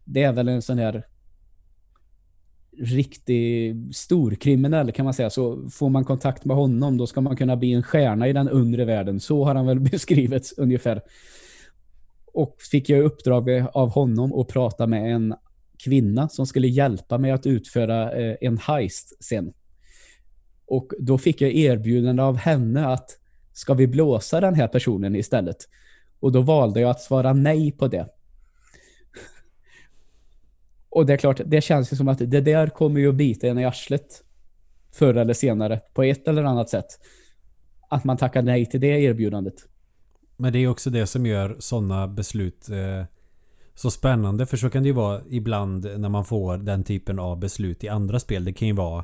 [0.03, 1.03] det är väl en sån här
[2.79, 5.29] riktig storkriminell kan man säga.
[5.29, 8.49] Så får man kontakt med honom då ska man kunna bli en stjärna i den
[8.49, 9.19] undre världen.
[9.19, 11.01] Så har han väl beskrivits ungefär.
[12.33, 15.35] Och fick jag uppdrag av honom att prata med en
[15.83, 19.53] kvinna som skulle hjälpa mig att utföra eh, en heist sen.
[20.65, 23.09] Och då fick jag erbjudande av henne att
[23.53, 25.57] ska vi blåsa den här personen istället?
[26.19, 28.07] Och då valde jag att svara nej på det.
[30.93, 33.47] Och det är klart, det känns ju som att det där kommer ju att bita
[33.47, 34.23] en i arslet.
[34.91, 36.85] Förr eller senare, på ett eller annat sätt.
[37.89, 39.53] Att man tackar nej till det erbjudandet.
[40.37, 43.05] Men det är också det som gör sådana beslut eh,
[43.75, 44.45] så spännande.
[44.45, 47.89] För så kan det ju vara ibland när man får den typen av beslut i
[47.89, 48.45] andra spel.
[48.45, 49.03] Det kan ju vara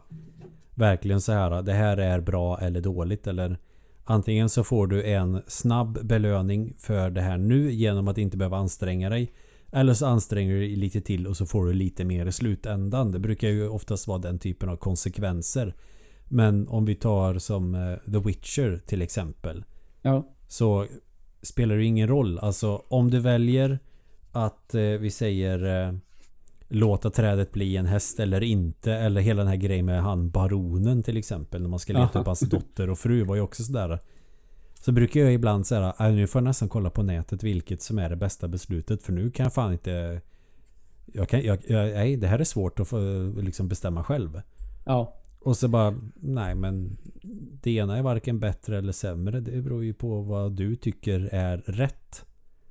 [0.76, 1.62] verkligen så här.
[1.62, 3.28] Det här är bra eller dåligt.
[3.28, 3.58] Eller
[4.04, 8.58] antingen så får du en snabb belöning för det här nu genom att inte behöva
[8.58, 9.34] anstränga dig.
[9.72, 13.12] Eller så anstränger du dig lite till och så får du lite mer i slutändan.
[13.12, 15.76] Det brukar ju oftast vara den typen av konsekvenser.
[16.26, 19.64] Men om vi tar som eh, The Witcher till exempel.
[20.02, 20.28] Ja.
[20.48, 20.88] Så
[21.42, 22.40] spelar det ingen roll.
[22.40, 23.80] Alltså om du väljer
[24.32, 25.94] att eh, vi säger eh,
[26.68, 28.94] låta trädet bli en häst eller inte.
[28.94, 31.62] Eller hela den här grejen med han baronen till exempel.
[31.62, 32.20] När man ska leta Aha.
[32.20, 34.00] upp hans dotter och fru var ju också sådär.
[34.90, 38.00] Så brukar jag ibland säga att nu får jag nästan kolla på nätet vilket som
[38.00, 39.04] är det bästa beslutet.
[39.04, 40.22] För nu kan jag fan inte...
[41.06, 43.00] Jag kan, jag, jag, nej, det här är svårt att få
[43.38, 44.42] liksom bestämma själv.
[44.86, 45.16] Ja.
[45.40, 46.98] Och så bara, nej men
[47.62, 49.40] det ena är varken bättre eller sämre.
[49.40, 52.26] Det beror ju på vad du tycker är rätt.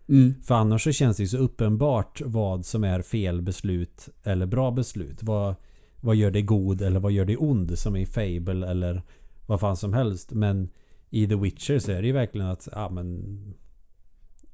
[0.08, 0.34] Mm.
[0.42, 4.70] För annars så känns det ju så uppenbart vad som är fel beslut eller bra
[4.70, 5.22] beslut.
[5.22, 5.54] Vad,
[6.00, 9.02] vad gör det god eller vad gör det ond som i Fable eller
[9.46, 10.32] vad fan som helst.
[10.32, 10.68] Men
[11.11, 13.24] i The Witcher så är det ju verkligen att ja, men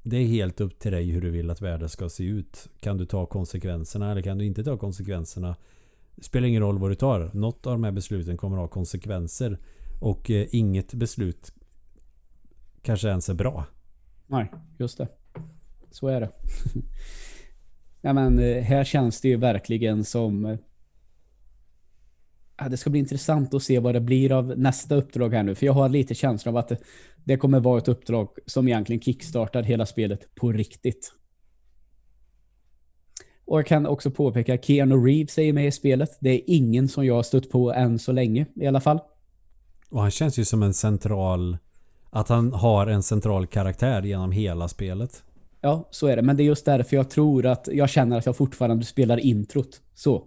[0.03, 2.69] det är helt upp till dig hur du vill att världen ska se ut.
[2.79, 5.55] Kan du ta konsekvenserna eller kan du inte ta konsekvenserna?
[6.15, 7.31] Det spelar ingen roll vad du tar.
[7.33, 9.59] Något av de här besluten kommer att ha konsekvenser.
[9.99, 11.53] Och eh, inget beslut
[12.81, 13.65] kanske ens är bra.
[14.27, 15.07] Nej, just det.
[15.91, 16.31] Så är det.
[18.01, 20.57] ja, men eh, här känns det ju verkligen som eh,
[22.57, 25.55] ja, det ska bli intressant att se vad det blir av nästa uppdrag här nu.
[25.55, 26.77] För jag har lite känsla av att det,
[27.23, 31.13] det kommer vara ett uppdrag som egentligen kickstartar hela spelet på riktigt.
[33.45, 36.17] Och jag kan också påpeka att Keanu Reeves är med i spelet.
[36.19, 38.99] Det är ingen som jag har stött på än så länge i alla fall.
[39.89, 41.57] Och han känns ju som en central...
[42.09, 45.23] Att han har en central karaktär genom hela spelet.
[45.61, 46.21] Ja, så är det.
[46.21, 49.81] Men det är just därför jag tror att jag känner att jag fortfarande spelar introt.
[49.93, 50.23] Så.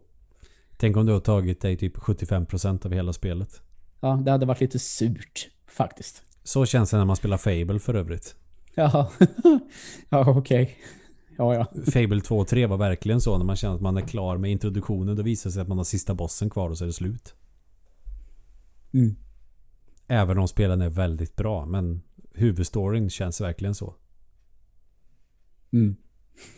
[0.80, 3.62] Tänk om du har tagit dig typ 75% av hela spelet.
[4.00, 6.22] Ja, det hade varit lite surt faktiskt.
[6.42, 8.34] Så känns det när man spelar Fable för övrigt.
[8.74, 9.10] Ja,
[10.08, 10.62] ja okej.
[10.62, 10.74] Okay.
[11.36, 11.66] Ja, ja.
[11.92, 14.50] Fable 2 och 3 var verkligen så när man känner att man är klar med
[14.50, 15.16] introduktionen.
[15.16, 17.34] Då visar det sig att man har sista bossen kvar och så är det slut.
[18.92, 19.16] Mm.
[20.08, 21.66] Även om spelen är väldigt bra.
[21.66, 22.02] Men
[22.34, 23.94] huvudstoryn känns verkligen så.
[25.72, 25.96] Mm.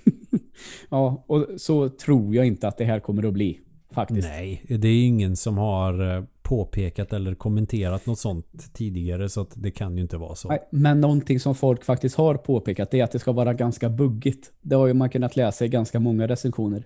[0.89, 3.61] ja, och så tror jag inte att det här kommer att bli.
[3.95, 4.29] Faktiskt.
[4.29, 9.53] Nej, det är ingen som har eh, påpekat eller kommenterat något sånt tidigare så att
[9.55, 10.49] det kan ju inte vara så.
[10.49, 14.53] Nej, men någonting som folk faktiskt har påpekat är att det ska vara ganska buggigt.
[14.63, 16.85] Det har ju man kunnat läsa i ganska många recensioner.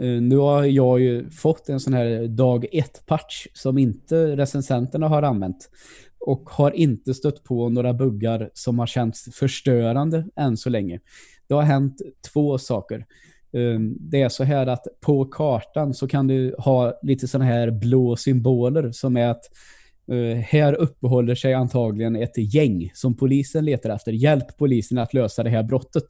[0.00, 5.22] Uh, nu har jag ju fått en sån här dag 1-patch som inte recensenterna har
[5.22, 5.70] använt
[6.20, 11.00] och har inte stött på några buggar som har känts förstörande än så länge.
[11.46, 12.02] Det har hänt
[12.32, 13.06] två saker.
[13.52, 17.70] Ehm, det är så här att på kartan så kan du ha lite sådana här
[17.70, 19.44] blå symboler som är att
[20.12, 24.12] eh, här uppehåller sig antagligen ett gäng som polisen letar efter.
[24.12, 26.06] Hjälp polisen att lösa det här brottet.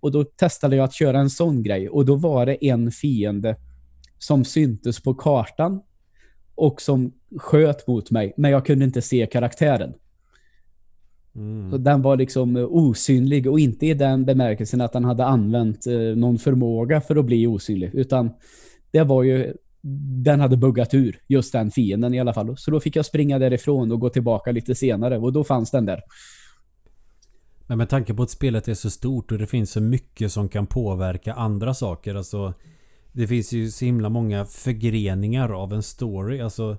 [0.00, 1.88] Och då testade jag att köra en sån grej.
[1.88, 3.56] Och då var det en fiende
[4.18, 5.80] som syntes på kartan
[6.54, 9.94] och som sköt mot mig, men jag kunde inte se karaktären.
[11.36, 11.70] Mm.
[11.70, 15.86] Så den var liksom eh, osynlig och inte i den bemärkelsen att han hade använt
[15.86, 18.30] eh, någon förmåga för att bli osynlig, utan
[18.90, 19.54] det var ju
[20.24, 22.56] den hade buggat ur, just den fienden i alla fall.
[22.56, 25.86] Så då fick jag springa därifrån och gå tillbaka lite senare och då fanns den
[25.86, 26.00] där.
[27.66, 30.48] Men med tanke på att spelet är så stort och det finns så mycket som
[30.48, 32.14] kan påverka andra saker.
[32.14, 32.54] Alltså,
[33.12, 36.40] det finns ju så himla många förgreningar av en story.
[36.40, 36.76] Alltså,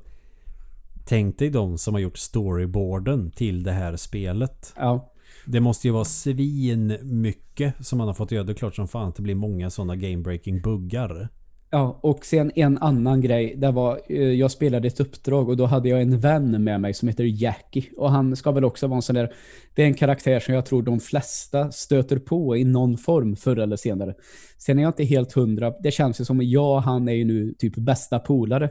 [1.06, 4.74] tänk dig de som har gjort storyboarden till det här spelet.
[4.76, 5.14] Ja.
[5.46, 8.44] Det måste ju vara svin mycket som man har fått göra.
[8.44, 11.30] Det är klart som fan att det blir många sådana game-breaking buggar.
[11.74, 13.56] Ja, och sen en annan grej.
[13.58, 16.94] Det var, eh, jag spelade ett uppdrag och då hade jag en vän med mig
[16.94, 17.84] som heter Jackie.
[17.98, 19.34] Och han ska väl också vara en sån där...
[19.76, 23.60] Det är en karaktär som jag tror de flesta stöter på i någon form förr
[23.60, 24.14] eller senare.
[24.58, 25.74] Sen är jag inte helt hundra.
[25.84, 28.70] Det känns ju som att jag och han är ju nu typ bästa polare.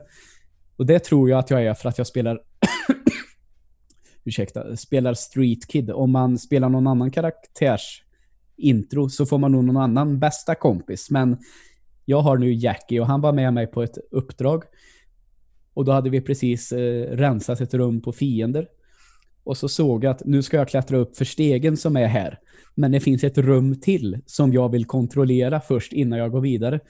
[0.77, 2.41] Och det tror jag att jag är för att jag spelar...
[4.25, 5.91] ursäkta, spelar Street Kid.
[5.91, 8.03] Om man spelar någon annan karaktärs
[8.57, 11.11] intro så får man nog någon annan bästa kompis.
[11.11, 11.39] Men
[12.05, 14.64] jag har nu Jackie och han var med mig på ett uppdrag.
[15.75, 18.68] Och då hade vi precis eh, rensat ett rum på fiender.
[19.45, 22.39] Och så såg jag att nu ska jag klättra upp för stegen som är här.
[22.75, 26.81] Men det finns ett rum till som jag vill kontrollera först innan jag går vidare.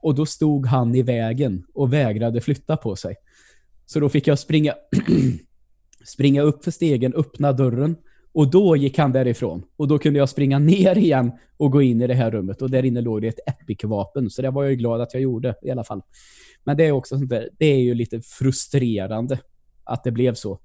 [0.00, 3.16] Och då stod han i vägen och vägrade flytta på sig.
[3.86, 4.74] Så då fick jag springa,
[6.04, 7.96] springa upp för stegen, öppna dörren.
[8.32, 9.62] Och då gick han därifrån.
[9.76, 12.62] Och då kunde jag springa ner igen och gå in i det här rummet.
[12.62, 14.30] Och där inne låg det ett Epic-vapen.
[14.30, 16.02] Så det var jag ju glad att jag gjorde i alla fall.
[16.64, 19.38] Men det är också sånt där, det är ju lite frustrerande
[19.84, 20.58] att det blev så.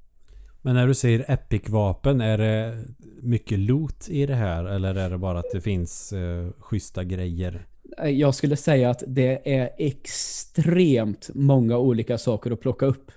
[0.62, 2.86] Men när du säger Epic-vapen, är det
[3.22, 4.66] mycket loot i det här?
[4.66, 7.68] Eller är det bara att det finns eh, schyssta grejer?
[7.98, 13.12] Eh, jag skulle säga att det är extremt många olika saker att plocka upp.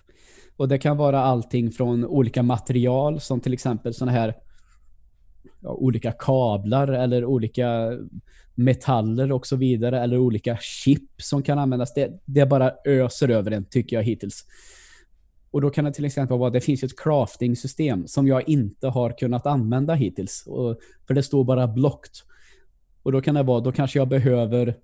[0.57, 4.35] Och det kan vara allting från olika material som till exempel sådana här
[5.61, 7.93] ja, olika kablar eller olika
[8.55, 11.95] metaller och så vidare eller olika chip som kan användas.
[11.95, 14.45] Det, det bara öser över en tycker jag hittills.
[15.51, 19.19] Och då kan det till exempel vara, det finns ett crafting-system som jag inte har
[19.19, 20.45] kunnat använda hittills.
[20.47, 22.25] Och, för det står bara blockt.
[23.07, 24.75] Och då kan det vara, då kanske jag behöver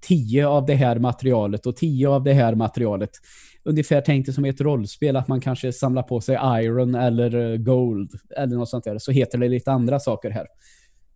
[0.00, 3.10] 10 av det här materialet och 10 av det här materialet.
[3.62, 7.56] Ungefär tänk det som ett rollspel att man kanske samlar på sig iron eller eh,
[7.56, 8.98] gold eller något sånt där.
[8.98, 10.46] Så heter det lite andra saker här.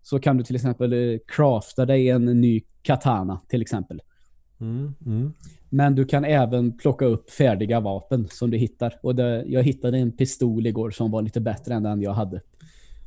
[0.03, 4.03] Så kan du till exempel eh, crafta dig en ny katana till exempel.
[4.61, 5.33] Mm, mm.
[5.69, 8.99] Men du kan även plocka upp färdiga vapen som du hittar.
[9.03, 12.41] Och det, jag hittade en pistol igår som var lite bättre än den jag hade.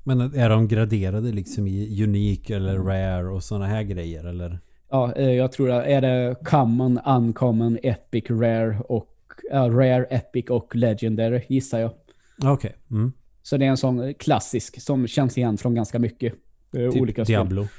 [0.04, 4.60] Men är de graderade liksom i unik eller rare och sådana här grejer eller?
[4.90, 9.16] Ja, eh, jag tror att är det common, uncommon, epic, rare och
[9.54, 11.92] uh, rare, epic och legendary gissar jag.
[12.38, 12.52] Okej.
[12.52, 12.72] Okay.
[12.92, 13.12] Mm.
[13.44, 16.34] Så det är en sån klassisk som känns igen från ganska mycket
[16.78, 17.64] uh, typ olika Diablo.
[17.64, 17.76] spel.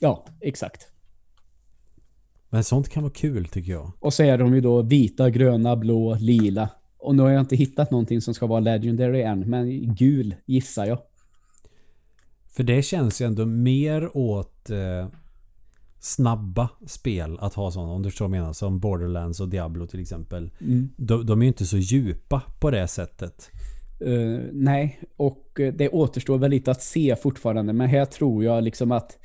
[0.00, 0.88] Ja, exakt.
[2.48, 3.92] Men sånt kan vara kul tycker jag.
[4.00, 6.68] Och så är de ju då vita, gröna, blå, lila.
[6.98, 10.86] Och nu har jag inte hittat någonting som ska vara legendary än, men gul gissar
[10.86, 10.98] jag.
[12.56, 15.08] För det känns ju ändå mer åt eh,
[15.98, 19.86] snabba spel att ha sådana, om du förstår vad jag menar, som Borderlands och Diablo
[19.86, 20.50] till exempel.
[20.60, 20.88] Mm.
[20.96, 23.50] De, de är ju inte så djupa på det sättet.
[24.02, 28.64] Uh, nej, och uh, det återstår väl lite att se fortfarande, men här tror jag
[28.64, 29.18] liksom att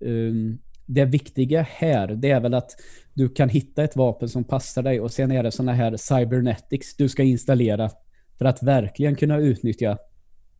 [0.00, 2.70] um, det viktiga här, det är väl att
[3.14, 6.96] du kan hitta ett vapen som passar dig och sen är det sådana här cybernetics
[6.96, 7.90] du ska installera
[8.38, 9.98] för att verkligen kunna utnyttja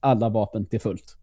[0.00, 1.16] alla vapen till fullt.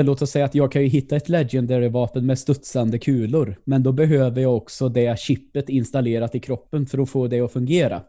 [0.00, 3.82] För låt oss säga att jag kan ju hitta ett legendary-vapen med studsande kulor, men
[3.82, 8.02] då behöver jag också det chippet installerat i kroppen för att få det att fungera.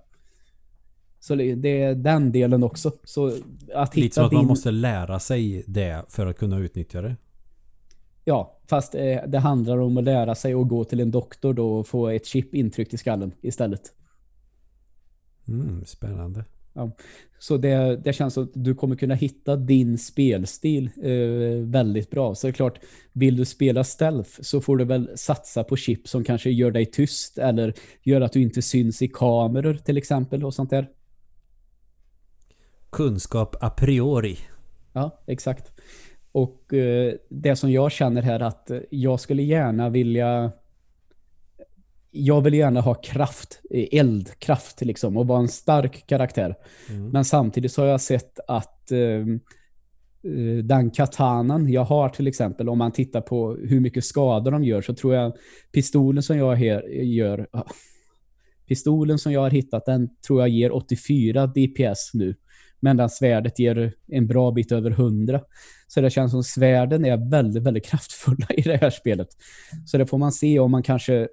[1.20, 2.92] Så det är den delen också.
[3.04, 3.28] Så
[3.74, 4.38] att hitta Lite som att din...
[4.38, 7.16] man måste lära sig det för att kunna utnyttja det.
[8.26, 11.78] Ja, fast eh, det handlar om att lära sig att gå till en doktor då
[11.80, 13.94] och få ett chip intryckt i skallen istället.
[15.48, 16.46] Mm, spännande.
[16.74, 16.92] Ja.
[17.40, 22.36] Så det, det känns som att du kommer kunna hitta din spelstil eh, väldigt bra.
[22.36, 22.80] Så det är klart,
[23.14, 26.86] vill du spela stealth så får du väl satsa på chip som kanske gör dig
[26.86, 30.90] tyst eller gör att du inte syns i kameror till exempel och sånt där.
[32.90, 34.38] Kunskap a priori.
[34.94, 35.74] Ja, exakt.
[36.32, 40.52] Och eh, det som jag känner här att jag skulle gärna vilja
[42.12, 46.56] jag vill gärna ha kraft, eldkraft liksom och vara en stark karaktär.
[46.90, 47.10] Mm.
[47.10, 52.70] Men samtidigt så har jag sett att eh, eh, den katanan jag har till exempel,
[52.70, 55.34] om man tittar på hur mycket skador de gör så tror jag
[55.72, 57.64] pistolen som jag här gör, ah,
[58.68, 62.36] pistolen som jag har hittat den tror jag ger 84 DPS nu.
[62.80, 65.42] Medan svärdet ger en bra bit över 100.
[65.88, 69.28] Så det känns som svärden är väldigt, väldigt kraftfulla i det här spelet.
[69.86, 71.28] Så det får man se om man kanske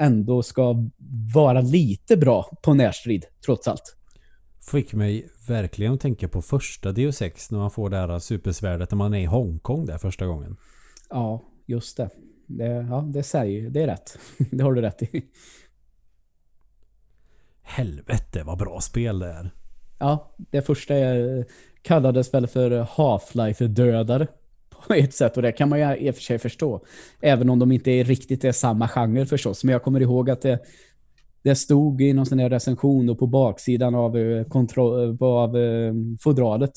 [0.00, 0.88] ändå ska
[1.34, 3.96] vara lite bra på närstrid, trots allt.
[4.70, 8.90] Fick mig verkligen att tänka på första Deus Ex när man får det här supersvärdet
[8.90, 10.56] när man är i Hongkong där första gången.
[11.10, 12.10] Ja, just det.
[12.46, 14.18] Det, ja, det säger det är rätt.
[14.50, 15.24] det har du rätt i.
[17.62, 19.50] Helvete vad bra spel det är.
[19.98, 20.94] Ja, det första
[21.82, 24.26] kallades väl för Half-Life-dödare
[24.86, 26.84] på ett sätt och det kan man ju i och för sig förstå.
[27.20, 29.64] Även om de inte är riktigt är samma genre förstås.
[29.64, 30.58] Men jag kommer ihåg att det,
[31.42, 35.92] det stod i någon sån här recension och på baksidan av, eh, eh, av eh,
[36.20, 36.72] fodralet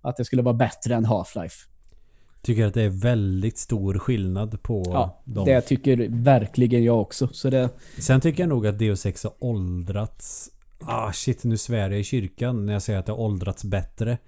[0.00, 1.68] att det skulle vara bättre än Half-Life.
[2.42, 5.44] Tycker att det är väldigt stor skillnad på ja, dem.
[5.44, 7.28] det tycker verkligen jag också.
[7.32, 7.68] Så det...
[7.98, 10.50] Sen tycker jag nog att Deus Ex har åldrats
[10.84, 14.18] Ah shit, nu svär jag i kyrkan när jag säger att det har åldrats bättre.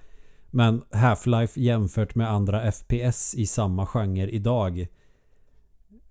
[0.54, 4.86] Men Half-Life jämfört med andra FPS i samma genre idag.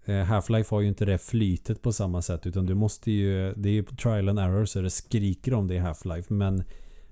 [0.05, 3.53] Eh, Half-Life har ju inte det flytet på samma sätt utan du måste ju...
[3.53, 6.33] Det är ju trial and error så det skriker om det i Half-Life.
[6.33, 6.63] Men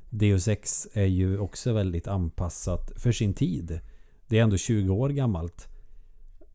[0.10, 3.80] Deus Ex är ju också väldigt anpassat för sin tid.
[4.28, 5.68] Det är ändå 20 år gammalt.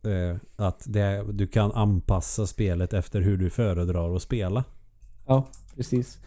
[0.03, 4.65] Eh, att det, du kan anpassa spelet efter hur du föredrar att spela.
[5.27, 5.47] Ja,
[5.77, 6.19] precis.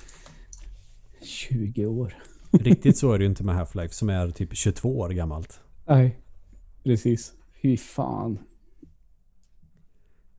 [1.22, 2.14] 20 år.
[2.52, 5.62] Riktigt så är det ju inte med Half-Life som är typ 22 år gammalt.
[5.86, 6.20] Nej,
[6.84, 7.34] precis.
[7.62, 8.40] Fy fan.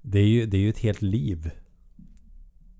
[0.03, 1.51] Det är ju, det är ju ett helt liv.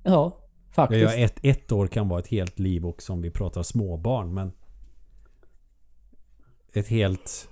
[0.03, 0.39] Ja,
[0.71, 1.03] faktiskt.
[1.03, 4.53] Ja, ett, ett år kan vara ett helt liv också om vi pratar småbarn, men
[6.73, 7.49] ett helt...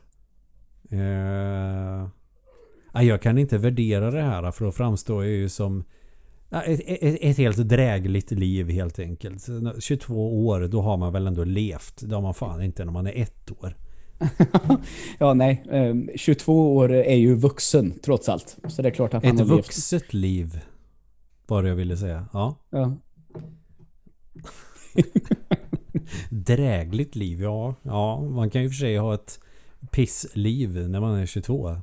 [0.90, 2.08] Eh,
[3.02, 5.84] jag kan inte värdera det här för då framstår jag ju som
[6.50, 9.48] ett, ett, ett, helt drägligt liv helt enkelt.
[9.78, 12.08] 22 år, då har man väl ändå levt.
[12.08, 13.76] Det har man fan inte när man är ett år.
[15.18, 15.64] ja, nej.
[16.16, 18.58] 22 ehm, år är ju vuxen trots allt.
[18.68, 20.12] Så det är klart att man Ett har vuxet levt.
[20.12, 20.60] liv.
[21.46, 22.26] Var det jag ville säga.
[22.32, 22.56] Ja.
[22.70, 22.96] ja.
[26.30, 27.74] Drägligt liv, ja.
[27.82, 29.40] Ja, man kan ju för sig ha ett
[29.90, 31.76] pissliv när man är 22.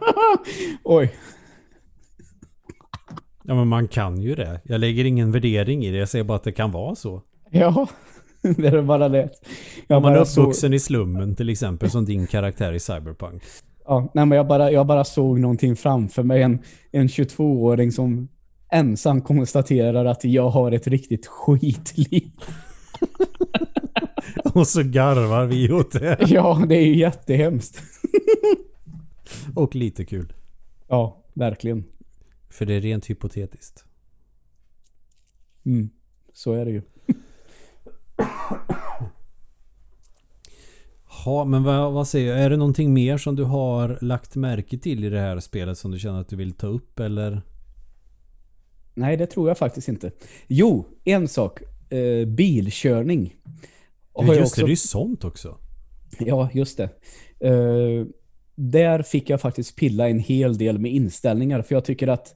[0.84, 1.14] Oj.
[3.44, 4.60] Ja men man kan ju det.
[4.64, 5.98] Jag lägger ingen värdering i det.
[5.98, 7.22] Jag säger bara att det kan vara så.
[7.50, 7.86] Ja,
[8.42, 9.30] det är bara det.
[9.86, 10.74] Jag Om man är uppvuxen så...
[10.74, 13.42] i slummen till exempel som din karaktär i Cyberpunk.
[13.84, 16.42] Ja, nej men jag bara, jag bara såg någonting framför mig.
[16.42, 16.58] En,
[16.90, 18.28] en 22-åring som
[18.70, 22.30] ensam konstaterar att jag har ett riktigt skitliv.
[24.54, 26.18] Och så garvar vi åt det.
[26.28, 27.82] Ja, det är ju jättehemskt.
[29.54, 30.32] Och lite kul.
[30.88, 31.84] Ja, verkligen.
[32.52, 33.84] För det är rent hypotetiskt.
[35.64, 35.90] Mm,
[36.32, 36.82] så är det ju.
[41.24, 42.40] Ja, men vad, vad säger jag?
[42.44, 45.90] Är det någonting mer som du har lagt märke till i det här spelet som
[45.90, 47.42] du känner att du vill ta upp eller?
[48.94, 50.12] Nej, det tror jag faktiskt inte.
[50.46, 51.62] Jo, en sak.
[51.90, 53.36] Eh, bilkörning.
[54.14, 54.60] Ja, just också...
[54.60, 55.58] det, det är ju sånt också.
[56.18, 56.90] Ja, just det.
[57.48, 58.06] Eh,
[58.54, 61.62] där fick jag faktiskt pilla en hel del med inställningar.
[61.62, 62.34] För jag tycker att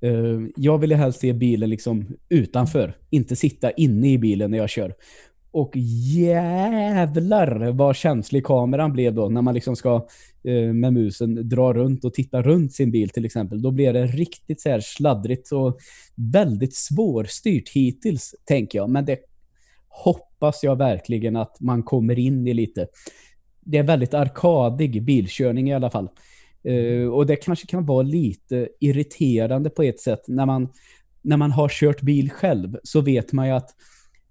[0.00, 2.96] eh, jag ville helst se bilen liksom utanför.
[3.10, 4.94] Inte sitta inne i bilen när jag kör.
[5.50, 5.72] Och
[6.16, 10.06] jävlar vad känslig kameran blev då när man liksom ska
[10.44, 13.62] eh, med musen dra runt och titta runt sin bil till exempel.
[13.62, 15.78] Då blir det riktigt så här sladdrigt och
[16.14, 18.90] väldigt svårstyrt hittills tänker jag.
[18.90, 19.18] Men det
[19.88, 22.86] hoppas jag verkligen att man kommer in i lite
[23.64, 26.08] det är väldigt arkadig bilkörning i alla fall.
[26.68, 30.22] Uh, och det kanske kan vara lite irriterande på ett sätt.
[30.28, 30.68] När man,
[31.22, 33.70] när man har kört bil själv så vet man ju att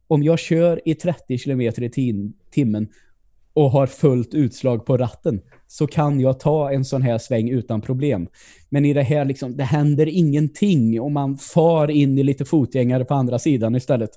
[0.08, 2.88] om jag kör i 30 km i timmen
[3.54, 7.82] och har fullt utslag på ratten så kan jag ta en sån här sväng utan
[7.82, 8.28] problem.
[8.70, 13.06] Men i det här liksom, det händer ingenting och man far in i lite fotgängare
[13.06, 14.10] på andra sidan istället.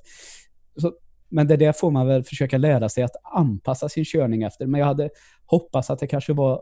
[0.77, 0.93] Så
[1.29, 4.67] men det där får man väl försöka lära sig att anpassa sin körning efter.
[4.67, 5.09] Men jag hade
[5.45, 6.61] hoppats att det kanske var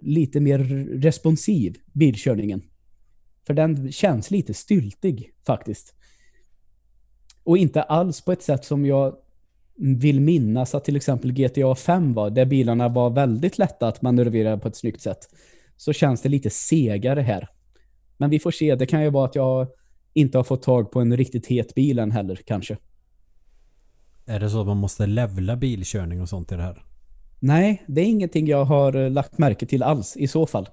[0.00, 0.58] lite mer
[1.00, 2.62] responsiv, bilkörningen.
[3.46, 5.94] För den känns lite styltig faktiskt.
[7.44, 9.16] Och inte alls på ett sätt som jag
[9.76, 14.58] vill minnas att till exempel GTA 5 var, där bilarna var väldigt lätta att manövrera
[14.58, 15.28] på ett snyggt sätt.
[15.76, 17.48] Så känns det lite segare här.
[18.16, 19.68] Men vi får se, det kan ju vara att jag
[20.12, 22.76] inte har fått tag på en riktigt het bil än heller kanske.
[24.28, 26.82] Är det så att man måste levla bilkörning och sånt i det här?
[27.38, 30.68] Nej, det är ingenting jag har eh, lagt märke till alls i så fall.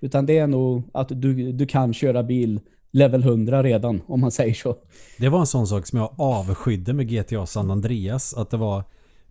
[0.00, 4.30] Utan det är nog att du, du kan köra bil level 100 redan, om man
[4.30, 4.76] säger så.
[5.18, 8.34] Det var en sån sak som jag avskydde med GTA San Andreas.
[8.34, 8.84] Att det var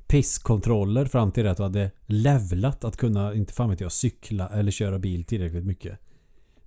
[0.07, 4.49] pisskontroller fram till det att du hade levlat att kunna, inte fan vet jag, cykla
[4.49, 5.99] eller köra bil tillräckligt mycket.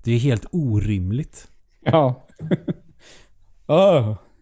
[0.05, 1.49] Det är helt orimligt.
[1.81, 2.27] Ja.
[3.67, 4.17] oh.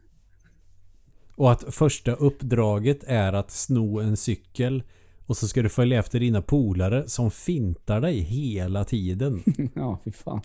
[1.42, 4.82] Och att första uppdraget är att sno en cykel
[5.26, 9.42] och så ska du följa efter dina polare som fintar dig hela tiden.
[9.74, 10.40] Ja, fy fan.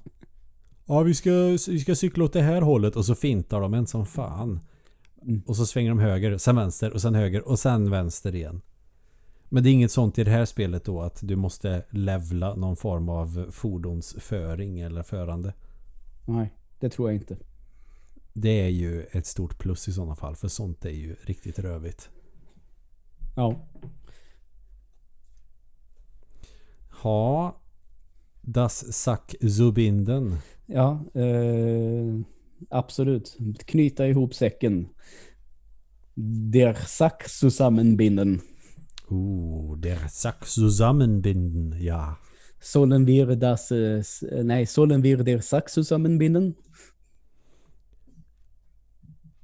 [0.85, 1.31] Ja, vi ska,
[1.67, 4.59] vi ska cykla åt det här hållet och så fintar de en som fan.
[5.21, 5.41] Mm.
[5.45, 8.61] Och så svänger de höger, sen vänster och sen höger och sen vänster igen.
[9.49, 12.75] Men det är inget sånt i det här spelet då att du måste levla någon
[12.75, 15.53] form av fordonsföring eller förande.
[16.25, 17.37] Nej, det tror jag inte.
[18.39, 22.09] Det är ju ett stort plus i sådana fall för sånt är ju riktigt rövigt.
[23.35, 23.67] Ja.
[26.89, 27.55] Ha
[28.41, 30.35] Das Sack Zubinden.
[30.65, 32.19] Ja, eh,
[32.69, 33.38] absolut.
[33.65, 34.89] Knyta ihop säcken.
[36.53, 38.41] Der Sack zusammenbinden.
[39.09, 42.17] Oh, der Sack zusammenbinden, ja.
[42.59, 44.03] Sollen wir das, eh,
[44.43, 46.55] nej, sollen wir der Sack zusammenbinden?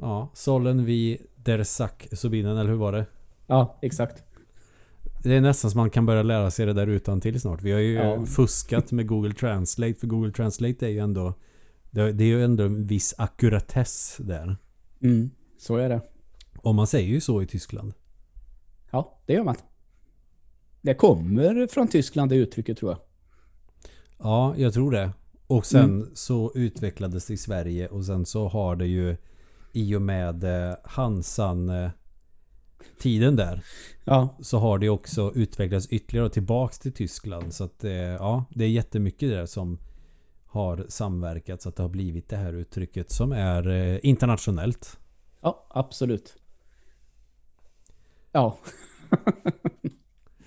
[0.03, 3.05] Ja, Sollen vi der Sack Zubinden, eller hur var det?
[3.47, 4.23] Ja, exakt.
[5.23, 7.61] Det är nästan som man kan börja lära sig det där utan till snart.
[7.61, 8.25] Vi har ju Ja.
[8.25, 9.93] fuskat med Google Translate.
[9.93, 11.33] För Google Translate är ju ändå...
[11.91, 14.57] Det det är ju ändå en viss ackuratess där.
[15.01, 16.01] Mm, så är det.
[16.57, 17.93] Och man säger ju så i Tyskland.
[18.91, 19.55] Ja, det gör man.
[20.81, 22.99] Det kommer från Tyskland det uttrycket tror jag.
[24.17, 25.11] Ja, jag tror det.
[25.47, 26.09] Och sen Mm.
[26.13, 29.17] så utvecklades det i Sverige och sen så har det ju
[29.73, 31.89] i och med eh, Hansan eh,
[32.99, 33.63] tiden där
[34.05, 37.53] Ja, så har det också utvecklats ytterligare och tillbaks till Tyskland.
[37.53, 39.77] Så att eh, ja, det är jättemycket där som
[40.45, 44.99] har samverkat så att det har blivit det här uttrycket som är internationellt.
[45.41, 46.35] ja absolut.
[48.31, 48.57] Ja,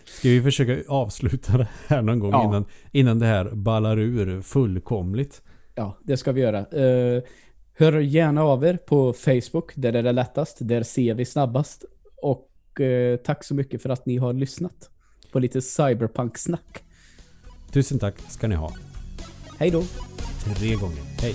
[0.05, 2.45] Ska vi försöka avsluta det här någon gång Ja.
[2.45, 5.43] innan, innan det här ballar ur fullkomligt?
[5.75, 6.67] ja det ska vi göra.
[7.79, 10.57] Hör gärna av er på Facebook, där är det lättast.
[10.61, 11.85] Där ser vi snabbast.
[12.17, 14.91] Och eh, tack så mycket för att ni har lyssnat
[15.33, 16.85] på lite cyberpunk-snack.
[17.73, 18.73] Tusen tack ska ni ha.
[19.59, 19.83] Hej då!
[20.57, 21.03] Tre gånger.
[21.21, 21.35] Hej!